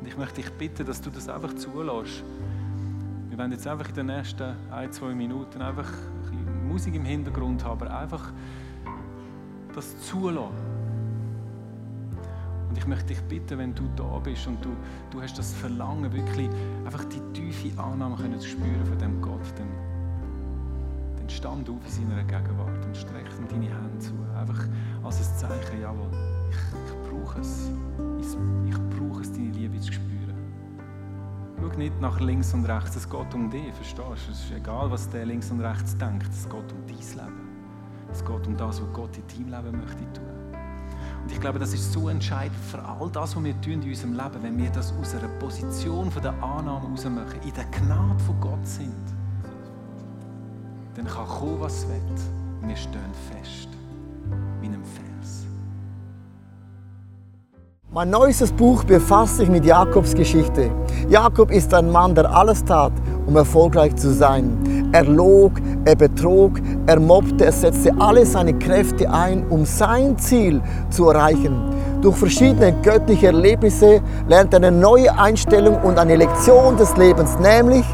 Und 0.00 0.06
ich 0.06 0.16
möchte 0.16 0.36
dich 0.36 0.50
bitten, 0.54 0.84
dass 0.84 1.00
du 1.00 1.10
das 1.10 1.28
einfach 1.28 1.54
zulässt. 1.54 2.24
Wir 3.28 3.38
werden 3.38 3.52
jetzt 3.52 3.66
einfach 3.66 3.88
in 3.90 3.94
den 3.94 4.06
nächsten 4.06 4.56
ein, 4.72 4.92
zwei 4.92 5.14
Minuten 5.14 5.62
einfach 5.62 5.88
ein 6.32 6.68
Musik 6.68 6.94
im 6.96 7.04
Hintergrund 7.04 7.62
haben, 7.64 7.80
aber 7.80 7.96
einfach 7.96 8.32
das 9.74 10.00
zulassen. 10.00 10.52
Und 12.68 12.76
ich 12.76 12.86
möchte 12.88 13.06
dich 13.06 13.20
bitten, 13.22 13.58
wenn 13.58 13.74
du 13.74 13.84
da 13.94 14.18
bist 14.18 14.48
und 14.48 14.64
du, 14.64 14.70
du 15.10 15.22
hast 15.22 15.38
das 15.38 15.54
Verlangen, 15.54 16.12
wirklich 16.12 16.50
einfach 16.84 17.04
die 17.04 17.20
tiefe 17.32 17.80
Annahme 17.80 18.16
können 18.16 18.40
zu 18.40 18.48
spüren 18.48 18.84
von 18.84 18.98
dem 18.98 19.22
Gott, 19.22 19.40
dann 19.56 19.87
dann 21.28 21.36
stand 21.36 21.68
auf 21.68 21.76
in 21.84 22.08
seiner 22.08 22.24
Gegenwart 22.24 22.86
und 22.86 22.96
streck 22.96 23.26
deine 23.50 23.66
Hände 23.66 23.98
zu. 23.98 24.14
Einfach 24.34 24.66
als 25.04 25.18
ein 25.18 25.36
Zeichen, 25.36 25.80
jawohl, 25.82 26.08
ich, 26.50 26.56
ich 26.56 27.10
brauche 27.10 27.40
es. 27.40 27.70
Ich, 28.18 28.26
ich 28.68 28.98
brauche 28.98 29.20
es, 29.20 29.32
deine 29.32 29.50
Liebe 29.50 29.78
zu 29.78 29.92
spüren. 29.92 30.34
Schau 31.60 31.78
nicht 31.78 32.00
nach 32.00 32.18
links 32.20 32.54
und 32.54 32.64
rechts, 32.64 32.96
es 32.96 33.08
geht 33.08 33.34
um 33.34 33.50
dich, 33.50 33.72
verstehst 33.74 33.98
du? 33.98 34.32
Es 34.32 34.44
ist 34.44 34.52
egal, 34.52 34.90
was 34.90 35.08
der 35.10 35.26
links 35.26 35.50
und 35.50 35.60
rechts 35.60 35.96
denkt, 35.98 36.28
es 36.30 36.48
geht 36.48 36.72
um 36.72 36.86
dein 36.86 36.96
Leben. 36.96 37.48
Es 38.10 38.24
geht 38.24 38.46
um 38.46 38.56
das, 38.56 38.80
was 38.80 38.92
Gott 38.94 39.10
in 39.18 39.48
deinem 39.48 39.64
Leben 39.64 39.80
möchte 39.80 40.12
tun. 40.14 40.24
Und 41.22 41.32
ich 41.32 41.40
glaube, 41.40 41.58
das 41.58 41.74
ist 41.74 41.92
so 41.92 42.08
entscheidend 42.08 42.56
für 42.56 42.82
all 42.82 43.10
das, 43.10 43.36
was 43.36 43.44
wir 43.44 43.60
tun 43.60 43.82
in 43.82 43.82
unserem 43.82 44.14
Leben, 44.14 44.42
wenn 44.42 44.56
wir 44.56 44.70
das 44.70 44.94
aus 44.94 45.14
einer 45.14 45.28
Position 45.28 46.10
von 46.10 46.22
der 46.22 46.32
Annahme 46.42 46.86
heraus 46.86 47.04
machen, 47.04 47.40
in 47.44 47.52
der 47.52 47.64
Gnade 47.64 48.18
von 48.20 48.40
Gott 48.40 48.66
sind 48.66 49.17
dann 50.98 51.06
kann 51.06 51.26
kommen, 51.28 51.60
was 51.60 51.86
will. 51.86 52.68
Wir 52.68 52.76
stehen 52.76 53.14
fest, 53.30 53.68
wie 54.60 54.66
einem 54.66 54.82
Fels. 54.82 55.46
Mein 57.92 58.10
neuestes 58.10 58.50
Buch 58.50 58.82
befasst 58.82 59.36
sich 59.36 59.48
mit 59.48 59.64
Jakobs 59.64 60.12
Geschichte. 60.12 60.70
Jakob 61.08 61.52
ist 61.52 61.72
ein 61.72 61.90
Mann, 61.90 62.16
der 62.16 62.28
alles 62.34 62.64
tat, 62.64 62.92
um 63.26 63.36
erfolgreich 63.36 63.94
zu 63.94 64.12
sein. 64.12 64.90
Er 64.92 65.04
log, 65.04 65.52
er 65.84 65.94
betrog, 65.94 66.60
er 66.86 66.98
mobbte, 66.98 67.46
er 67.46 67.52
setzte 67.52 67.92
alle 68.00 68.26
seine 68.26 68.54
Kräfte 68.58 69.08
ein, 69.08 69.46
um 69.48 69.64
sein 69.64 70.18
Ziel 70.18 70.60
zu 70.90 71.10
erreichen. 71.10 71.60
Durch 72.02 72.16
verschiedene 72.16 72.72
göttliche 72.82 73.28
Erlebnisse 73.28 74.02
lernt 74.28 74.52
er 74.52 74.58
eine 74.58 74.72
neue 74.72 75.16
Einstellung 75.16 75.80
und 75.82 75.96
eine 75.96 76.16
Lektion 76.16 76.76
des 76.76 76.96
Lebens, 76.96 77.38
nämlich, 77.38 77.86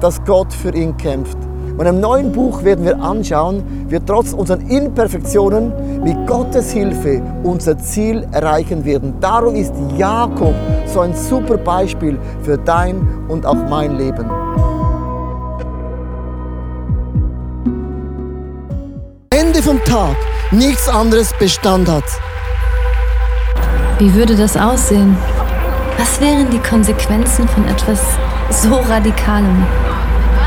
dass 0.00 0.24
Gott 0.24 0.52
für 0.52 0.74
ihn 0.74 0.96
kämpft. 0.96 1.36
Und 1.78 1.86
im 1.86 2.00
neuen 2.00 2.32
Buch 2.32 2.64
werden 2.64 2.84
wir 2.84 3.00
anschauen, 3.00 3.62
wie 3.88 4.00
trotz 4.04 4.32
unseren 4.32 4.68
Imperfektionen 4.68 6.02
mit 6.02 6.26
Gottes 6.26 6.72
Hilfe 6.72 7.22
unser 7.44 7.78
Ziel 7.78 8.26
erreichen 8.32 8.84
werden. 8.84 9.14
Darum 9.20 9.54
ist 9.54 9.72
Jakob 9.96 10.56
so 10.86 11.00
ein 11.00 11.14
super 11.14 11.56
Beispiel 11.56 12.18
für 12.42 12.58
dein 12.58 13.06
und 13.28 13.46
auch 13.46 13.54
mein 13.54 13.96
Leben. 13.96 14.28
Ende 19.30 19.62
vom 19.62 19.78
Tag 19.84 20.16
nichts 20.50 20.88
anderes 20.88 21.32
Bestand 21.38 21.88
hat. 21.88 22.04
Wie 24.00 24.12
würde 24.14 24.34
das 24.34 24.56
aussehen? 24.56 25.16
Was 25.96 26.20
wären 26.20 26.50
die 26.50 26.58
Konsequenzen 26.58 27.46
von 27.46 27.64
etwas 27.68 28.00
so 28.50 28.74
Radikalem? 28.74 29.64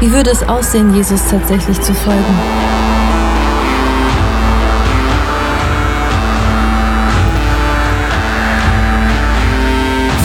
Wie 0.02 0.12
würde 0.12 0.32
es 0.32 0.42
aussehen, 0.50 0.96
Jesus 0.96 1.22
tatsächlich 1.30 1.80
zu 1.80 1.94
folgen? 1.94 2.36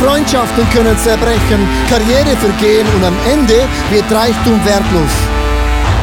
Freundschaften 0.03 0.67
können 0.71 0.97
zerbrechen, 0.97 1.69
Karriere 1.91 2.35
vergehen 2.39 2.87
und 2.97 3.05
am 3.05 3.15
Ende 3.31 3.69
wird 3.91 4.11
Reichtum 4.11 4.59
wertlos. 4.65 5.13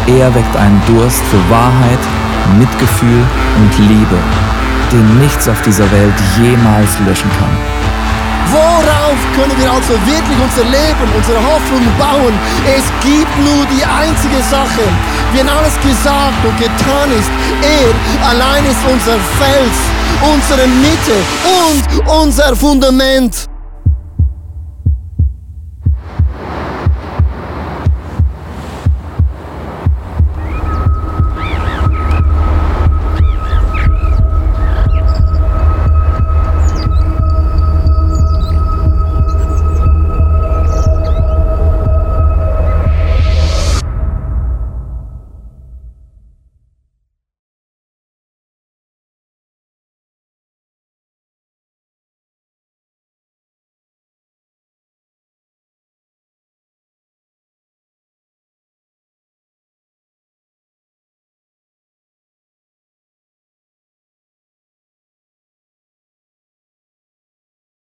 Er 0.06 0.36
weckt 0.36 0.56
einen 0.56 0.80
Durst 0.86 1.24
für 1.24 1.50
Wahrheit, 1.50 2.00
Mitgefühl 2.60 3.24
und 3.58 3.80
Liebe, 3.90 4.20
den 4.92 5.18
nichts 5.18 5.50
auf 5.50 5.60
dieser 5.64 5.92
Welt 5.92 6.14
jemals 6.40 7.00
löschen 7.08 7.32
kann. 7.40 7.73
Worauf 8.52 9.18
können 9.36 9.58
wir 9.58 9.72
also 9.72 9.94
wirklich 10.06 10.38
unser 10.42 10.64
Leben, 10.66 11.08
unsere 11.16 11.40
Hoffnung 11.40 11.86
bauen? 11.98 12.34
Es 12.66 12.86
gibt 13.02 13.34
nur 13.40 13.66
die 13.68 13.84
einzige 13.84 14.42
Sache. 14.50 14.84
Wenn 15.34 15.48
alles 15.50 15.76
gesagt 15.80 16.44
und 16.44 16.58
getan 16.58 17.10
ist, 17.18 17.30
er 17.62 18.30
allein 18.30 18.64
ist 18.66 18.80
unser 18.92 19.18
Fels, 19.40 19.78
unsere 20.22 20.68
Mitte 20.68 21.16
und 21.68 22.10
unser 22.10 22.56
Fundament. 22.56 23.53